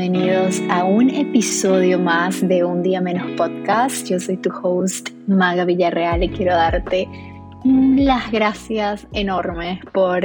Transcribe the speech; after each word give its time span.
bienvenidos 0.00 0.62
a 0.70 0.84
un 0.84 1.10
episodio 1.10 1.98
más 1.98 2.48
de 2.48 2.64
Un 2.64 2.82
Día 2.82 3.02
Menos 3.02 3.32
Podcast. 3.36 4.08
Yo 4.08 4.18
soy 4.18 4.38
tu 4.38 4.48
host, 4.50 5.10
Maga 5.26 5.66
Villarreal, 5.66 6.22
y 6.22 6.30
quiero 6.30 6.54
darte 6.54 7.06
las 7.64 8.32
gracias 8.32 9.06
enormes 9.12 9.78
por 9.92 10.24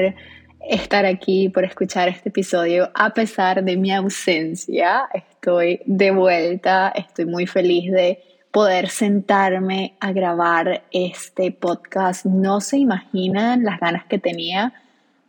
estar 0.69 1.05
aquí, 1.05 1.49
por 1.49 1.65
escuchar 1.65 2.07
este 2.07 2.29
episodio. 2.29 2.89
A 2.95 3.13
pesar 3.13 3.65
de 3.65 3.75
mi 3.75 3.91
ausencia, 3.91 5.09
estoy 5.13 5.81
de 5.85 6.11
vuelta, 6.11 6.93
estoy 6.95 7.25
muy 7.25 7.45
feliz 7.45 7.91
de 7.91 8.23
poder 8.51 8.87
sentarme 8.87 9.97
a 9.99 10.13
grabar 10.13 10.83
este 10.91 11.51
podcast. 11.51 12.25
No 12.25 12.61
se 12.61 12.77
imaginan 12.77 13.65
las 13.65 13.81
ganas 13.81 14.05
que 14.05 14.19
tenía 14.19 14.73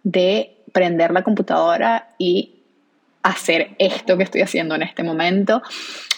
de 0.04 0.56
prender 0.72 1.10
la 1.10 1.24
computadora 1.24 2.10
y 2.16 2.55
hacer 3.26 3.74
esto 3.78 4.16
que 4.16 4.22
estoy 4.22 4.42
haciendo 4.42 4.74
en 4.76 4.82
este 4.82 5.02
momento. 5.02 5.62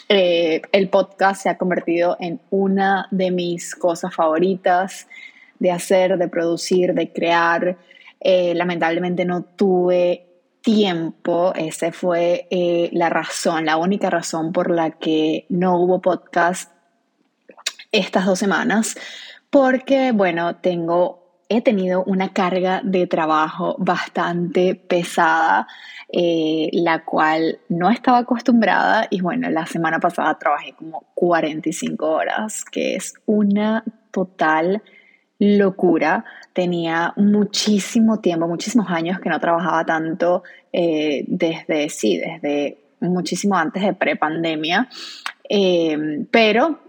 Eh, 0.08 0.60
el 0.72 0.88
podcast 0.88 1.42
se 1.42 1.48
ha 1.48 1.56
convertido 1.56 2.16
en 2.20 2.40
una 2.50 3.08
de 3.10 3.30
mis 3.30 3.74
cosas 3.74 4.14
favoritas 4.14 5.06
de 5.58 5.70
hacer, 5.70 6.18
de 6.18 6.28
producir, 6.28 6.92
de 6.92 7.10
crear. 7.10 7.78
Eh, 8.20 8.52
lamentablemente 8.54 9.24
no 9.24 9.42
tuve 9.42 10.26
tiempo, 10.60 11.54
esa 11.54 11.92
fue 11.92 12.46
eh, 12.50 12.90
la 12.92 13.08
razón, 13.08 13.64
la 13.64 13.78
única 13.78 14.10
razón 14.10 14.52
por 14.52 14.70
la 14.70 14.90
que 14.90 15.46
no 15.48 15.78
hubo 15.78 16.02
podcast 16.02 16.70
estas 17.90 18.26
dos 18.26 18.38
semanas, 18.38 18.96
porque 19.48 20.12
bueno, 20.12 20.56
tengo 20.56 21.17
he 21.48 21.62
tenido 21.62 22.04
una 22.04 22.32
carga 22.32 22.82
de 22.84 23.06
trabajo 23.06 23.76
bastante 23.78 24.74
pesada, 24.74 25.66
eh, 26.10 26.68
la 26.72 27.04
cual 27.04 27.58
no 27.68 27.90
estaba 27.90 28.18
acostumbrada 28.18 29.06
y 29.10 29.20
bueno, 29.20 29.48
la 29.50 29.66
semana 29.66 29.98
pasada 29.98 30.38
trabajé 30.38 30.74
como 30.74 31.06
45 31.14 32.06
horas, 32.06 32.64
que 32.64 32.96
es 32.96 33.14
una 33.26 33.82
total 34.10 34.82
locura. 35.38 36.24
Tenía 36.52 37.14
muchísimo 37.16 38.20
tiempo, 38.20 38.46
muchísimos 38.46 38.90
años 38.90 39.20
que 39.20 39.30
no 39.30 39.40
trabajaba 39.40 39.84
tanto 39.84 40.42
eh, 40.72 41.24
desde, 41.28 41.88
sí, 41.88 42.18
desde 42.18 42.78
muchísimo 43.00 43.56
antes 43.56 43.82
de 43.82 43.94
prepandemia. 43.94 44.88
Eh, 45.48 46.26
pero 46.30 46.87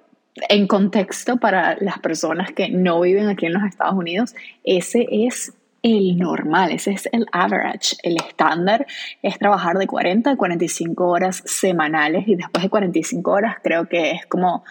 en 0.50 0.68
contexto 0.68 1.38
para 1.38 1.76
las 1.80 2.00
personas 2.00 2.52
que 2.52 2.70
no 2.70 3.02
viven 3.02 3.28
aquí 3.28 3.46
en 3.46 3.54
los 3.54 3.64
Estados 3.64 3.96
Unidos, 3.96 4.36
ese 4.64 5.08
es 5.10 5.54
el 5.82 6.18
normal, 6.18 6.72
ese 6.72 6.92
es 6.92 7.10
el 7.12 7.26
average, 7.32 7.96
el 8.04 8.18
estándar 8.18 8.86
es 9.22 9.38
trabajar 9.40 9.78
de 9.78 9.88
40 9.88 10.32
a 10.32 10.36
45 10.36 11.08
horas 11.08 11.42
semanales 11.46 12.28
y 12.28 12.36
después 12.36 12.64
de 12.64 12.70
45 12.70 13.32
horas 13.32 13.58
creo 13.64 13.88
que 13.88 14.12
es 14.12 14.26
como 14.26 14.64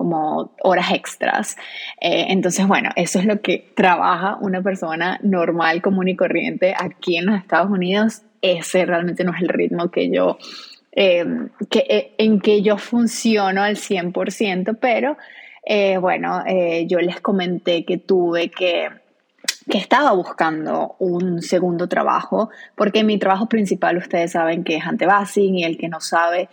como 0.00 0.54
horas 0.62 0.92
extras. 0.92 1.56
Eh, 2.00 2.28
entonces, 2.30 2.66
bueno, 2.66 2.88
eso 2.96 3.18
es 3.18 3.26
lo 3.26 3.42
que 3.42 3.70
trabaja 3.76 4.38
una 4.40 4.62
persona 4.62 5.20
normal, 5.22 5.82
común 5.82 6.08
y 6.08 6.16
corriente 6.16 6.74
aquí 6.74 7.18
en 7.18 7.26
los 7.26 7.38
Estados 7.38 7.70
Unidos. 7.70 8.22
Ese 8.40 8.86
realmente 8.86 9.24
no 9.24 9.34
es 9.34 9.42
el 9.42 9.50
ritmo 9.50 9.90
que 9.90 10.10
yo 10.10 10.38
eh, 10.92 11.24
que, 11.70 11.86
eh, 11.88 12.14
en 12.18 12.40
que 12.40 12.62
yo 12.62 12.76
funciono 12.76 13.62
al 13.62 13.76
100%, 13.76 14.76
pero 14.80 15.16
eh, 15.64 15.98
bueno, 15.98 16.42
yo 16.86 16.98
les 17.00 17.20
comenté 17.20 17.84
que 17.84 17.98
tuve 17.98 18.50
que, 18.50 18.88
que 19.70 19.78
estaba 19.78 20.12
buscando 20.12 20.96
un 20.98 21.42
segundo 21.42 21.88
trabajo, 21.88 22.50
porque 22.74 23.04
mi 23.04 23.18
trabajo 23.18 23.46
principal, 23.46 23.98
ustedes 23.98 24.32
saben 24.32 24.64
que 24.64 24.76
es 24.76 24.86
antebasing 24.86 25.56
y 25.56 25.64
el 25.64 25.76
que 25.76 25.88
no 25.88 26.00
sabe, 26.00 26.48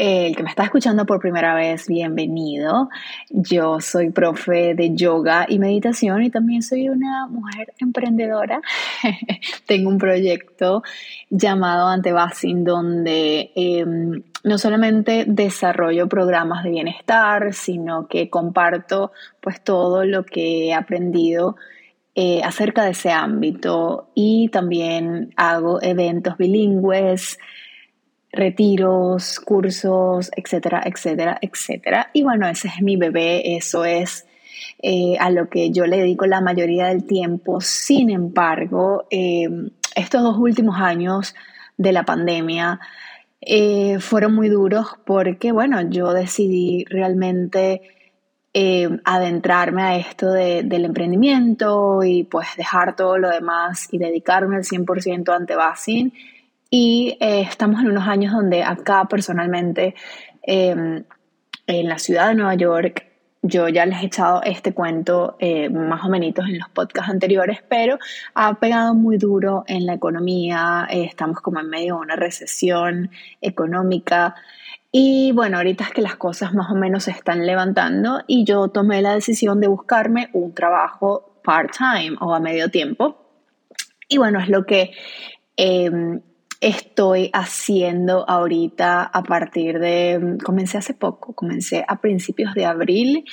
el 0.00 0.34
que 0.34 0.42
me 0.42 0.48
está 0.48 0.64
escuchando 0.64 1.04
por 1.04 1.20
primera 1.20 1.54
vez, 1.54 1.86
bienvenido. 1.86 2.88
Yo 3.28 3.80
soy 3.80 4.08
profe 4.08 4.74
de 4.74 4.94
yoga 4.94 5.44
y 5.46 5.58
meditación 5.58 6.22
y 6.22 6.30
también 6.30 6.62
soy 6.62 6.88
una 6.88 7.26
mujer 7.26 7.74
emprendedora. 7.78 8.62
Tengo 9.66 9.90
un 9.90 9.98
proyecto 9.98 10.82
llamado 11.28 11.88
Antebasing 11.88 12.64
donde 12.64 13.52
em, 13.54 14.22
no 14.42 14.56
solamente 14.56 15.26
desarrollo 15.28 16.08
programas 16.08 16.64
de 16.64 16.70
bienestar, 16.70 17.52
sino 17.52 18.08
que 18.08 18.30
comparto 18.30 19.12
pues 19.42 19.62
todo 19.62 20.06
lo 20.06 20.24
que 20.24 20.68
he 20.68 20.72
aprendido 20.72 21.56
eh, 22.14 22.40
acerca 22.42 22.84
de 22.84 22.92
ese 22.92 23.10
ámbito 23.10 24.08
y 24.14 24.48
también 24.48 25.34
hago 25.36 25.82
eventos 25.82 26.38
bilingües 26.38 27.36
retiros, 28.32 29.40
cursos, 29.40 30.30
etcétera, 30.36 30.82
etcétera, 30.84 31.38
etcétera. 31.40 32.10
Y 32.12 32.22
bueno, 32.22 32.48
ese 32.48 32.68
es 32.68 32.80
mi 32.82 32.96
bebé, 32.96 33.56
eso 33.56 33.84
es 33.84 34.26
eh, 34.82 35.16
a 35.18 35.30
lo 35.30 35.48
que 35.48 35.70
yo 35.70 35.86
le 35.86 35.98
dedico 35.98 36.26
la 36.26 36.40
mayoría 36.40 36.86
del 36.86 37.04
tiempo. 37.06 37.60
Sin 37.60 38.10
embargo, 38.10 39.06
em, 39.10 39.70
estos 39.94 40.22
dos 40.22 40.36
últimos 40.38 40.76
años 40.80 41.34
de 41.76 41.92
la 41.92 42.04
pandemia 42.04 42.80
eh, 43.40 43.98
fueron 44.00 44.34
muy 44.34 44.48
duros 44.48 44.86
porque, 45.04 45.52
bueno, 45.52 45.80
yo 45.90 46.12
decidí 46.12 46.84
realmente 46.88 47.82
em, 48.52 49.00
adentrarme 49.04 49.82
a 49.82 49.96
esto 49.96 50.30
del 50.32 50.84
emprendimiento 50.84 52.02
y 52.04 52.24
pues 52.24 52.48
dejar 52.56 52.96
todo 52.96 53.18
lo 53.18 53.30
demás 53.30 53.88
y 53.92 53.98
dedicarme 53.98 54.56
al 54.56 54.64
100% 54.64 55.34
ante 55.34 55.54
Basin 55.54 56.12
y 56.70 57.18
eh, 57.20 57.42
estamos 57.42 57.80
en 57.80 57.88
unos 57.88 58.06
años 58.06 58.32
donde 58.32 58.62
acá 58.62 59.06
personalmente, 59.06 59.94
em, 60.42 61.04
en 61.66 61.88
la 61.88 61.98
ciudad 61.98 62.28
de 62.28 62.36
Nueva 62.36 62.54
York, 62.54 63.06
yo 63.42 63.68
ya 63.68 63.86
les 63.86 64.02
he 64.02 64.06
echado 64.06 64.42
este 64.44 64.74
cuento 64.74 65.36
eh, 65.38 65.70
más 65.70 66.04
o 66.04 66.08
menos 66.08 66.46
en 66.46 66.58
los 66.58 66.68
podcasts 66.68 67.10
anteriores, 67.10 67.60
pero 67.68 67.98
ha 68.34 68.54
pegado 68.60 68.94
muy 68.94 69.16
duro 69.16 69.64
en 69.66 69.86
la 69.86 69.94
economía, 69.94 70.86
eh, 70.90 71.04
estamos 71.04 71.40
como 71.40 71.60
en 71.60 71.68
medio 71.70 71.94
de 71.96 72.00
una 72.00 72.16
recesión 72.16 73.10
económica. 73.40 74.34
Y 74.92 75.32
bueno, 75.32 75.56
ahorita 75.56 75.84
es 75.84 75.90
que 75.90 76.02
las 76.02 76.16
cosas 76.16 76.52
más 76.52 76.70
o 76.70 76.74
menos 76.74 77.04
se 77.04 77.12
están 77.12 77.46
levantando 77.46 78.22
y 78.26 78.44
yo 78.44 78.68
tomé 78.68 79.02
la 79.02 79.14
decisión 79.14 79.60
de 79.60 79.68
buscarme 79.68 80.28
un 80.32 80.54
trabajo 80.54 81.40
part-time 81.42 82.16
o 82.20 82.34
a 82.34 82.40
medio 82.40 82.70
tiempo. 82.70 83.16
Y 84.08 84.18
bueno, 84.18 84.40
es 84.40 84.48
lo 84.48 84.66
que 84.66 84.92
em, 85.56 86.20
estoy 86.60 87.30
haciendo 87.32 88.28
ahorita 88.28 89.02
a 89.02 89.22
partir 89.22 89.78
de, 89.78 90.38
comencé 90.44 90.78
hace 90.78 90.94
poco, 90.94 91.32
comencé 91.34 91.84
a 91.86 92.00
principios 92.00 92.54
de 92.54 92.66
abril 92.66 93.24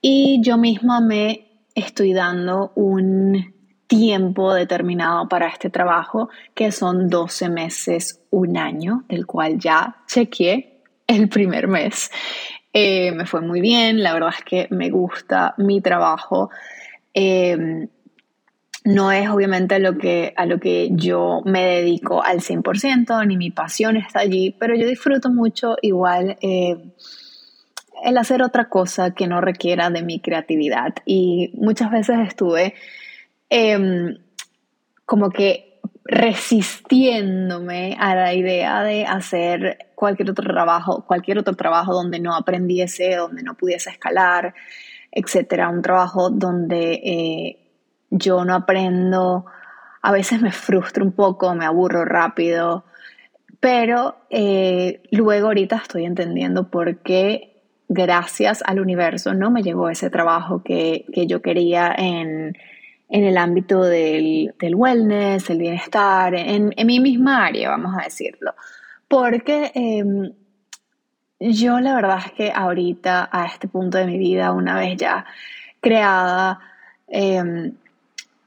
y 0.00 0.40
yo 0.42 0.56
misma 0.56 1.00
me 1.00 1.48
estoy 1.74 2.12
dando 2.12 2.72
un 2.76 3.54
tiempo 3.88 4.54
determinado 4.54 5.28
para 5.28 5.48
este 5.48 5.70
trabajo, 5.70 6.28
que 6.54 6.70
son 6.70 7.08
12 7.08 7.48
meses, 7.48 8.20
un 8.30 8.56
año, 8.56 9.04
del 9.08 9.26
cual 9.26 9.58
ya 9.58 9.96
chequeé 10.06 10.82
el 11.06 11.28
primer 11.28 11.66
mes. 11.66 12.10
Eh, 12.72 13.12
me 13.12 13.26
fue 13.26 13.40
muy 13.40 13.60
bien, 13.60 14.02
la 14.02 14.12
verdad 14.12 14.30
es 14.36 14.44
que 14.44 14.68
me 14.70 14.90
gusta 14.90 15.54
mi 15.56 15.80
trabajo. 15.80 16.50
Eh, 17.14 17.88
no 18.88 19.12
es 19.12 19.28
obviamente 19.28 19.78
lo 19.80 19.98
que, 19.98 20.32
a 20.34 20.46
lo 20.46 20.58
que 20.58 20.88
yo 20.92 21.42
me 21.44 21.62
dedico 21.66 22.22
al 22.22 22.40
100%, 22.40 23.26
ni 23.26 23.36
mi 23.36 23.50
pasión 23.50 23.98
está 23.98 24.20
allí, 24.20 24.56
pero 24.58 24.74
yo 24.74 24.86
disfruto 24.86 25.28
mucho 25.28 25.76
igual 25.82 26.38
eh, 26.40 26.74
el 28.02 28.16
hacer 28.16 28.42
otra 28.42 28.70
cosa 28.70 29.10
que 29.10 29.26
no 29.26 29.42
requiera 29.42 29.90
de 29.90 30.02
mi 30.02 30.20
creatividad. 30.20 30.94
Y 31.04 31.52
muchas 31.54 31.90
veces 31.90 32.16
estuve 32.26 32.74
em, 33.50 34.16
como 35.04 35.28
que 35.28 35.80
resistiéndome 36.04 37.94
a 38.00 38.14
la 38.14 38.32
idea 38.32 38.82
de 38.84 39.04
hacer 39.04 39.90
cualquier 39.94 40.30
otro 40.30 40.50
trabajo, 40.50 41.04
cualquier 41.06 41.38
otro 41.38 41.54
trabajo 41.54 41.92
donde 41.92 42.20
no 42.20 42.34
aprendiese, 42.34 43.16
donde 43.16 43.42
no 43.42 43.54
pudiese 43.54 43.90
escalar, 43.90 44.54
etcétera, 45.12 45.68
un 45.68 45.82
trabajo 45.82 46.30
donde 46.30 46.92
eh, 47.04 47.67
yo 48.10 48.44
no 48.44 48.54
aprendo, 48.54 49.46
a 50.02 50.12
veces 50.12 50.40
me 50.40 50.52
frustro 50.52 51.04
un 51.04 51.12
poco, 51.12 51.54
me 51.54 51.64
aburro 51.64 52.04
rápido, 52.04 52.84
pero 53.60 54.16
eh, 54.30 55.02
luego 55.10 55.48
ahorita 55.48 55.76
estoy 55.76 56.04
entendiendo 56.04 56.70
por 56.70 56.98
qué 56.98 57.58
gracias 57.88 58.62
al 58.66 58.80
universo 58.80 59.34
no 59.34 59.50
me 59.50 59.62
llegó 59.62 59.88
ese 59.88 60.10
trabajo 60.10 60.62
que, 60.62 61.06
yo 61.26 61.42
quería 61.42 61.92
en, 61.96 62.56
el 63.08 63.38
ámbito 63.38 63.82
del, 63.82 64.54
wellness, 64.60 65.50
el 65.50 65.58
bienestar, 65.58 66.34
en, 66.34 66.74
mi 66.84 67.00
misma 67.00 67.46
área, 67.46 67.70
vamos 67.70 67.96
a 67.98 68.04
decirlo. 68.04 68.54
Porque 69.08 69.72
em, 69.74 70.32
yo 71.40 71.80
la 71.80 71.94
verdad 71.94 72.18
es 72.26 72.32
que 72.32 72.52
ahorita, 72.54 73.30
a 73.32 73.46
este 73.46 73.68
punto 73.68 73.96
de 73.96 74.06
mi 74.06 74.18
vida, 74.18 74.52
una 74.52 74.78
vez 74.78 74.96
ya 74.98 75.24
creada, 75.80 76.60
em, 77.06 77.72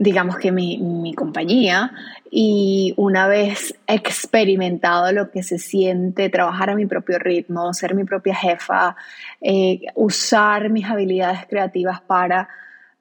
digamos 0.01 0.37
que 0.37 0.51
mi, 0.51 1.13
compañía 1.15 1.91
y 2.31 2.95
una 2.97 3.27
vez 3.27 3.75
experimentado 3.85 5.11
lo 5.11 5.29
que 5.29 5.43
se 5.43 5.59
siente 5.59 6.29
trabajar 6.29 6.71
a 6.71 6.75
mi 6.75 6.87
propio 6.87 7.19
ritmo, 7.19 7.71
ser 7.75 7.93
mi 7.93 8.03
propia 8.03 8.33
jefa, 8.33 8.95
eh, 9.41 9.81
usar 9.93 10.71
mis 10.71 10.85
habilidades 10.85 11.45
creativas 11.47 12.01
para 12.01 12.49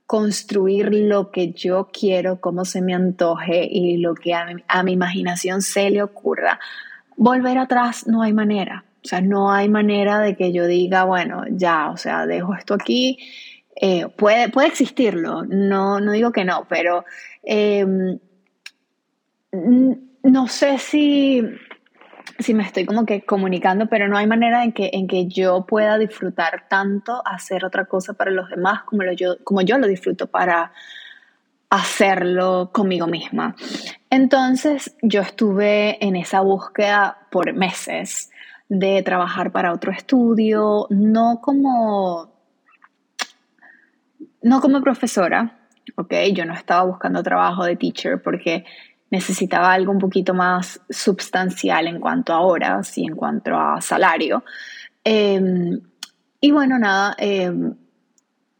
construir 0.05 0.93
lo 0.93 1.31
que 1.31 1.52
yo 1.52 1.88
quiero, 1.91 2.38
como 2.38 2.67
se 2.67 2.82
me 2.82 2.93
antoje 2.93 3.67
y 3.70 3.97
lo 3.97 4.14
que 4.14 4.35
a 4.35 4.44
mi, 4.44 4.62
a 4.69 4.82
mi 4.82 4.93
imaginación 4.93 5.62
se 5.62 5.88
le 5.88 6.02
ocurra, 6.02 6.61
volver 7.17 7.56
atrás 7.56 8.06
no 8.06 8.20
hay 8.20 8.35
manera. 8.35 8.85
O 9.02 9.08
sea, 9.08 9.23
no 9.23 9.50
hay 9.50 9.70
manera 9.70 10.19
de 10.19 10.37
que 10.37 10.52
yo 10.52 10.67
diga, 10.67 11.05
bueno, 11.05 11.44
ya, 11.49 11.88
o 11.91 11.97
sea, 11.97 12.26
dejo 12.26 12.55
esto 12.55 12.75
aquí 12.75 13.19
eh, 13.82 14.08
puede, 14.08 14.50
puede 14.50 14.68
existirlo, 14.68 15.42
no, 15.44 16.00
no 16.00 16.12
digo 16.12 16.32
que 16.32 16.44
no, 16.44 16.66
pero 16.68 17.06
em, 17.42 18.18
no 20.22 20.48
sé 20.48 20.76
si, 20.76 21.42
si 22.38 22.52
me 22.52 22.62
estoy 22.62 22.84
como 22.84 23.06
que 23.06 23.22
comunicando, 23.22 23.86
pero 23.86 24.06
no 24.06 24.18
hay 24.18 24.26
manera 24.26 24.64
en 24.64 24.72
que, 24.72 24.90
en 24.92 25.06
que 25.06 25.28
yo 25.28 25.64
pueda 25.64 25.96
disfrutar 25.96 26.68
tanto 26.68 27.22
hacer 27.24 27.64
otra 27.64 27.86
cosa 27.86 28.12
para 28.12 28.30
los 28.30 28.50
demás 28.50 28.82
como, 28.82 29.02
lo 29.02 29.12
yo, 29.12 29.36
como 29.44 29.62
yo 29.62 29.78
lo 29.78 29.86
disfruto 29.86 30.26
para 30.26 30.72
hacerlo 31.70 32.68
conmigo 32.74 33.06
misma. 33.06 33.56
Entonces 34.10 34.94
yo 35.00 35.22
estuve 35.22 36.04
en 36.04 36.16
esa 36.16 36.42
búsqueda 36.42 37.16
por 37.30 37.54
meses 37.54 38.30
de 38.68 39.02
trabajar 39.02 39.52
para 39.52 39.72
otro 39.72 39.90
estudio, 39.90 40.86
no 40.90 41.40
como 41.40 42.39
no 44.42 44.60
como 44.60 44.81
profesora, 44.81 45.58
¿ok? 45.96 46.14
Yo 46.32 46.44
no 46.44 46.54
estaba 46.54 46.84
buscando 46.84 47.22
trabajo 47.22 47.64
de 47.64 47.76
teacher 47.76 48.22
porque 48.22 48.64
necesitaba 49.10 49.72
algo 49.72 49.92
un 49.92 49.98
poquito 49.98 50.34
más 50.34 50.81
substancial 50.88 51.88
en 51.88 52.00
cuanto 52.00 52.32
a 52.32 52.40
horas 52.40 52.96
y 52.96 53.04
en 53.04 53.16
cuanto 53.16 53.56
a 53.56 53.81
salario. 53.81 54.44
Em, 55.04 55.81
y 56.40 56.50
bueno, 56.52 56.78
nada, 56.78 57.14
em, 57.19 57.75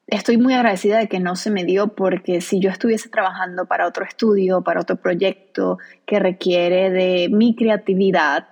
estoy 0.07 0.39
muy 0.39 0.55
agradecida 0.55 0.99
de 0.99 1.09
que 1.09 1.21
no 1.21 1.37
se 1.37 1.51
me 1.51 1.65
dio 1.65 1.95
porque 1.95 2.41
si 2.41 2.61
yo 2.61 2.71
estuviese 2.71 3.09
trabajando 3.09 3.67
para 3.67 3.87
otro 3.87 4.05
estudio, 4.05 4.63
para 4.63 4.81
otro 4.81 4.97
proyecto 4.97 5.79
que 6.05 6.19
requiere 6.19 6.91
de 6.91 7.29
mi 7.31 7.55
creatividad, 7.55 8.49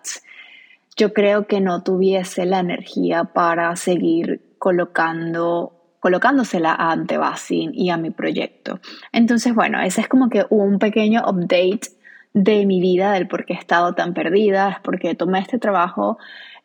yo 0.96 1.12
creo 1.12 1.46
que 1.46 1.60
no 1.60 1.82
tuviese 1.82 2.46
la 2.46 2.60
energía 2.60 3.24
para 3.24 3.74
seguir 3.76 4.40
colocando 4.58 5.77
colocándosela 6.00 6.72
a 6.72 6.92
Antebasin 6.92 7.72
y 7.74 7.90
a 7.90 7.96
mi 7.96 8.10
proyecto. 8.10 8.80
Entonces, 9.12 9.54
bueno, 9.54 9.80
ese 9.80 10.00
es 10.00 10.08
como 10.08 10.28
que 10.28 10.46
un 10.50 10.78
pequeño 10.78 11.22
update 11.26 11.88
de 12.34 12.66
mi 12.66 12.80
vida, 12.80 13.12
del 13.12 13.26
por 13.26 13.44
qué 13.44 13.54
he 13.54 13.56
estado 13.56 13.94
tan 13.94 14.14
perdida, 14.14 14.70
es 14.70 14.80
porque 14.80 15.14
tomé 15.14 15.40
este 15.40 15.58
trabajo, 15.58 16.18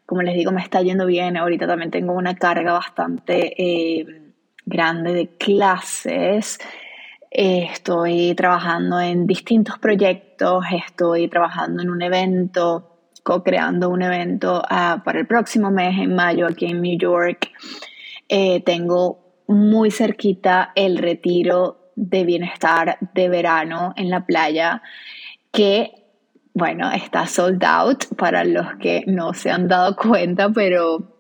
como 0.06 0.22
les 0.22 0.36
digo, 0.36 0.52
me 0.52 0.62
está 0.62 0.82
yendo 0.82 1.06
bien, 1.06 1.38
ahorita 1.38 1.66
también 1.66 1.92
tengo 1.92 2.14
una 2.14 2.36
carga 2.36 2.74
bastante 2.74 3.54
eh, 3.62 4.06
grande 4.66 5.14
de 5.14 5.30
clases, 5.30 6.60
estoy 7.32 8.36
trabajando 8.36 9.00
en 9.00 9.26
distintos 9.26 9.80
proyectos, 9.80 10.64
estoy 10.72 11.28
trabajando 11.28 11.82
en 11.82 11.90
un 11.90 12.02
evento, 12.02 12.94
co-creando 13.24 13.90
un 13.90 14.04
evento 14.04 14.62
ah, 14.70 15.02
para 15.04 15.20
el 15.20 15.26
próximo 15.26 15.72
mes, 15.72 15.98
en 15.98 16.14
mayo, 16.14 16.46
aquí 16.46 16.66
en 16.66 16.82
New 16.82 16.98
York. 16.98 17.50
Eh, 18.30 18.62
tengo 18.62 19.23
muy 19.48 19.92
cerquita 19.92 20.72
el 20.76 20.98
retiro 20.98 21.92
de 21.96 22.24
bienestar 22.24 22.98
de 23.14 23.30
verano 23.30 23.94
en 23.96 24.10
la 24.10 24.26
playa, 24.26 24.82
que, 25.52 25.92
bueno, 26.54 26.92
está 26.92 27.28
sold 27.28 27.64
out 27.64 28.06
para 28.18 28.44
los 28.44 28.76
que 28.80 29.04
no 29.08 29.34
se 29.34 29.52
han 29.52 29.68
dado 29.68 29.96
cuenta, 30.02 30.50
pero 30.50 31.14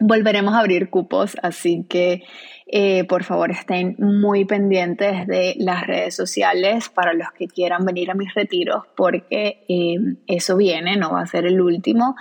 volveremos 0.00 0.54
a 0.54 0.60
abrir 0.60 0.90
cupos, 0.90 1.36
así 1.42 1.84
que 1.88 2.24
eh, 2.70 3.04
por 3.04 3.24
favor 3.24 3.50
estén 3.50 3.96
muy 3.98 4.44
pendientes 4.44 5.26
de 5.26 5.54
las 5.58 5.86
redes 5.86 6.14
sociales 6.14 6.90
para 6.90 7.14
los 7.14 7.32
que 7.32 7.48
quieran 7.48 7.84
venir 7.84 8.10
a 8.10 8.14
mis 8.14 8.32
retiros, 8.34 8.84
porque 8.94 9.64
eh, 9.68 9.96
eso 10.26 10.56
viene, 10.56 10.96
no 10.96 11.12
va 11.12 11.22
a 11.22 11.26
ser 11.26 11.46
el 11.46 11.60
último. 11.60 12.14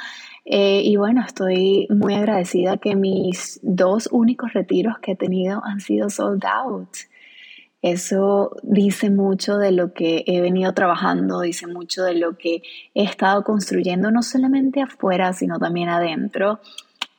Eh, 0.50 0.82
y 0.82 0.96
bueno, 0.96 1.24
estoy 1.26 1.88
muy 1.90 2.14
agradecida 2.14 2.78
que 2.78 2.96
mis 2.96 3.60
dos 3.64 4.08
únicos 4.14 4.54
retiros 4.54 4.98
que 5.00 5.12
he 5.12 5.16
tenido 5.18 5.62
han 5.66 5.82
sido 5.82 6.10
sold 6.10 6.46
out. 6.46 6.88
Eso 7.82 8.56
dice 8.64 9.10
mucho 9.10 9.58
de 9.58 9.74
lo 9.74 9.94
que 9.94 10.24
he 10.26 10.40
venido 10.40 10.74
trabajando, 10.74 11.42
dice 11.42 11.68
mucho 11.68 12.04
de 12.04 12.16
lo 12.16 12.38
que 12.38 12.62
he 12.94 13.04
estado 13.04 13.44
construyendo, 13.44 14.10
no 14.10 14.24
solamente 14.24 14.82
afuera, 14.82 15.34
sino 15.34 15.60
también 15.60 15.90
adentro. 15.90 16.62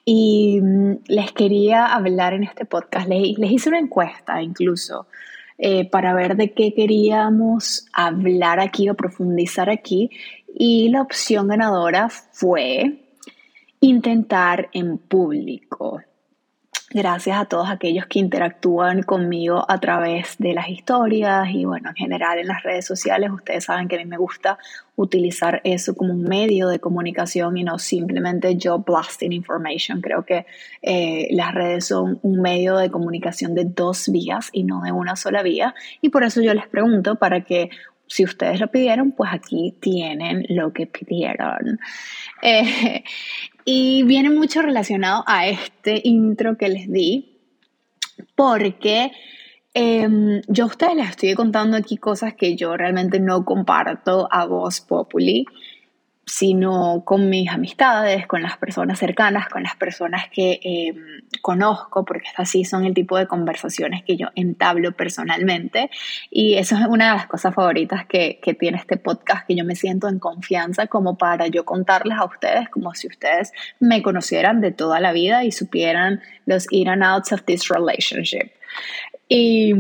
Y 0.06 0.60
mm, 0.62 1.00
les 1.08 1.30
quería 1.32 1.84
hablar 1.84 2.32
en 2.32 2.44
este 2.44 2.64
podcast, 2.64 3.08
les, 3.08 3.38
hice 3.38 3.68
una 3.68 3.78
encuesta 3.78 4.40
incluso 4.40 5.06
eh, 5.58 5.86
para 5.90 6.14
ver 6.14 6.34
de 6.36 6.54
qué 6.54 6.72
queríamos 6.72 7.88
hablar 7.92 8.58
aquí 8.58 8.88
o 8.88 8.94
profundizar 8.94 9.68
aquí. 9.68 10.08
Y 10.54 10.88
la 10.88 11.02
opción 11.02 11.48
ganadora 11.48 12.08
fue 12.08 13.04
intentar 13.80 14.68
en 14.72 14.98
público. 14.98 16.00
Gracias 16.90 17.36
a 17.38 17.44
todos 17.44 17.68
aquellos 17.68 18.06
que 18.06 18.18
interactúan 18.18 19.02
conmigo 19.02 19.62
a 19.68 19.78
través 19.78 20.36
de 20.38 20.54
las 20.54 20.70
historias 20.70 21.50
y 21.50 21.66
bueno, 21.66 21.90
en 21.90 21.94
general 21.94 22.38
en 22.38 22.46
las 22.46 22.62
redes 22.62 22.86
sociales. 22.86 23.30
Ustedes 23.30 23.64
saben 23.64 23.88
que 23.88 23.96
a 23.96 23.98
mí 23.98 24.06
me 24.06 24.16
gusta 24.16 24.58
utilizar 24.96 25.60
eso 25.64 25.94
como 25.94 26.14
un 26.14 26.22
medio 26.22 26.66
de 26.68 26.78
comunicación 26.78 27.58
y 27.58 27.64
no 27.64 27.78
simplemente 27.78 28.56
yo 28.56 28.78
blasting 28.78 29.32
information. 29.32 30.00
Creo 30.00 30.24
que 30.24 30.46
eh, 30.80 31.28
las 31.32 31.54
redes 31.54 31.84
son 31.84 32.20
un 32.22 32.40
medio 32.40 32.78
de 32.78 32.90
comunicación 32.90 33.54
de 33.54 33.66
dos 33.66 34.08
vías 34.08 34.48
y 34.52 34.64
no 34.64 34.80
de 34.80 34.90
una 34.90 35.14
sola 35.14 35.42
vía. 35.42 35.74
Y 36.00 36.08
por 36.08 36.24
eso 36.24 36.40
yo 36.40 36.54
les 36.54 36.68
pregunto 36.68 37.16
para 37.16 37.44
que 37.44 37.68
si 38.06 38.24
ustedes 38.24 38.60
lo 38.60 38.68
pidieron, 38.68 39.12
pues 39.12 39.30
aquí 39.30 39.76
tienen 39.78 40.46
lo 40.48 40.72
que 40.72 40.86
pidieron. 40.86 41.78
Eh, 42.40 43.02
y 43.70 44.02
viene 44.04 44.30
mucho 44.30 44.62
relacionado 44.62 45.22
a 45.26 45.46
este 45.46 46.00
intro 46.02 46.56
que 46.56 46.70
les 46.70 46.90
di, 46.90 47.36
porque 48.34 49.12
em, 49.74 50.40
yo 50.48 50.64
a 50.64 50.68
ustedes 50.68 50.96
les 50.96 51.10
estoy 51.10 51.34
contando 51.34 51.76
aquí 51.76 51.98
cosas 51.98 52.32
que 52.32 52.56
yo 52.56 52.78
realmente 52.78 53.20
no 53.20 53.44
comparto 53.44 54.26
a 54.30 54.46
voz 54.46 54.80
populi 54.80 55.44
sino 56.28 57.02
con 57.04 57.30
mis 57.30 57.50
amistades, 57.50 58.26
con 58.26 58.42
las 58.42 58.58
personas 58.58 58.98
cercanas, 58.98 59.48
con 59.48 59.62
las 59.62 59.76
personas 59.76 60.26
que 60.30 60.60
eh, 60.62 60.94
conozco, 61.40 62.04
porque 62.04 62.28
así 62.36 62.64
son 62.64 62.84
el 62.84 62.92
tipo 62.92 63.16
de 63.16 63.26
conversaciones 63.26 64.04
que 64.04 64.16
yo 64.16 64.28
entablo 64.34 64.92
personalmente. 64.92 65.90
Y 66.30 66.54
eso 66.54 66.76
es 66.76 66.86
una 66.86 67.12
de 67.12 67.16
las 67.16 67.26
cosas 67.26 67.54
favoritas 67.54 68.06
que, 68.06 68.40
que 68.42 68.52
tiene 68.52 68.76
este 68.76 68.98
podcast, 68.98 69.46
que 69.46 69.56
yo 69.56 69.64
me 69.64 69.74
siento 69.74 70.08
en 70.08 70.18
confianza 70.18 70.86
como 70.86 71.16
para 71.16 71.46
yo 71.46 71.64
contarles 71.64 72.18
a 72.18 72.26
ustedes 72.26 72.68
como 72.68 72.94
si 72.94 73.08
ustedes 73.08 73.52
me 73.80 74.02
conocieran 74.02 74.60
de 74.60 74.70
toda 74.70 75.00
la 75.00 75.12
vida 75.12 75.44
y 75.44 75.52
supieran 75.52 76.20
los 76.44 76.66
in 76.70 76.88
and 76.88 77.02
outs 77.02 77.32
of 77.32 77.42
this 77.44 77.68
relationship. 77.68 78.50
Y 79.28 79.72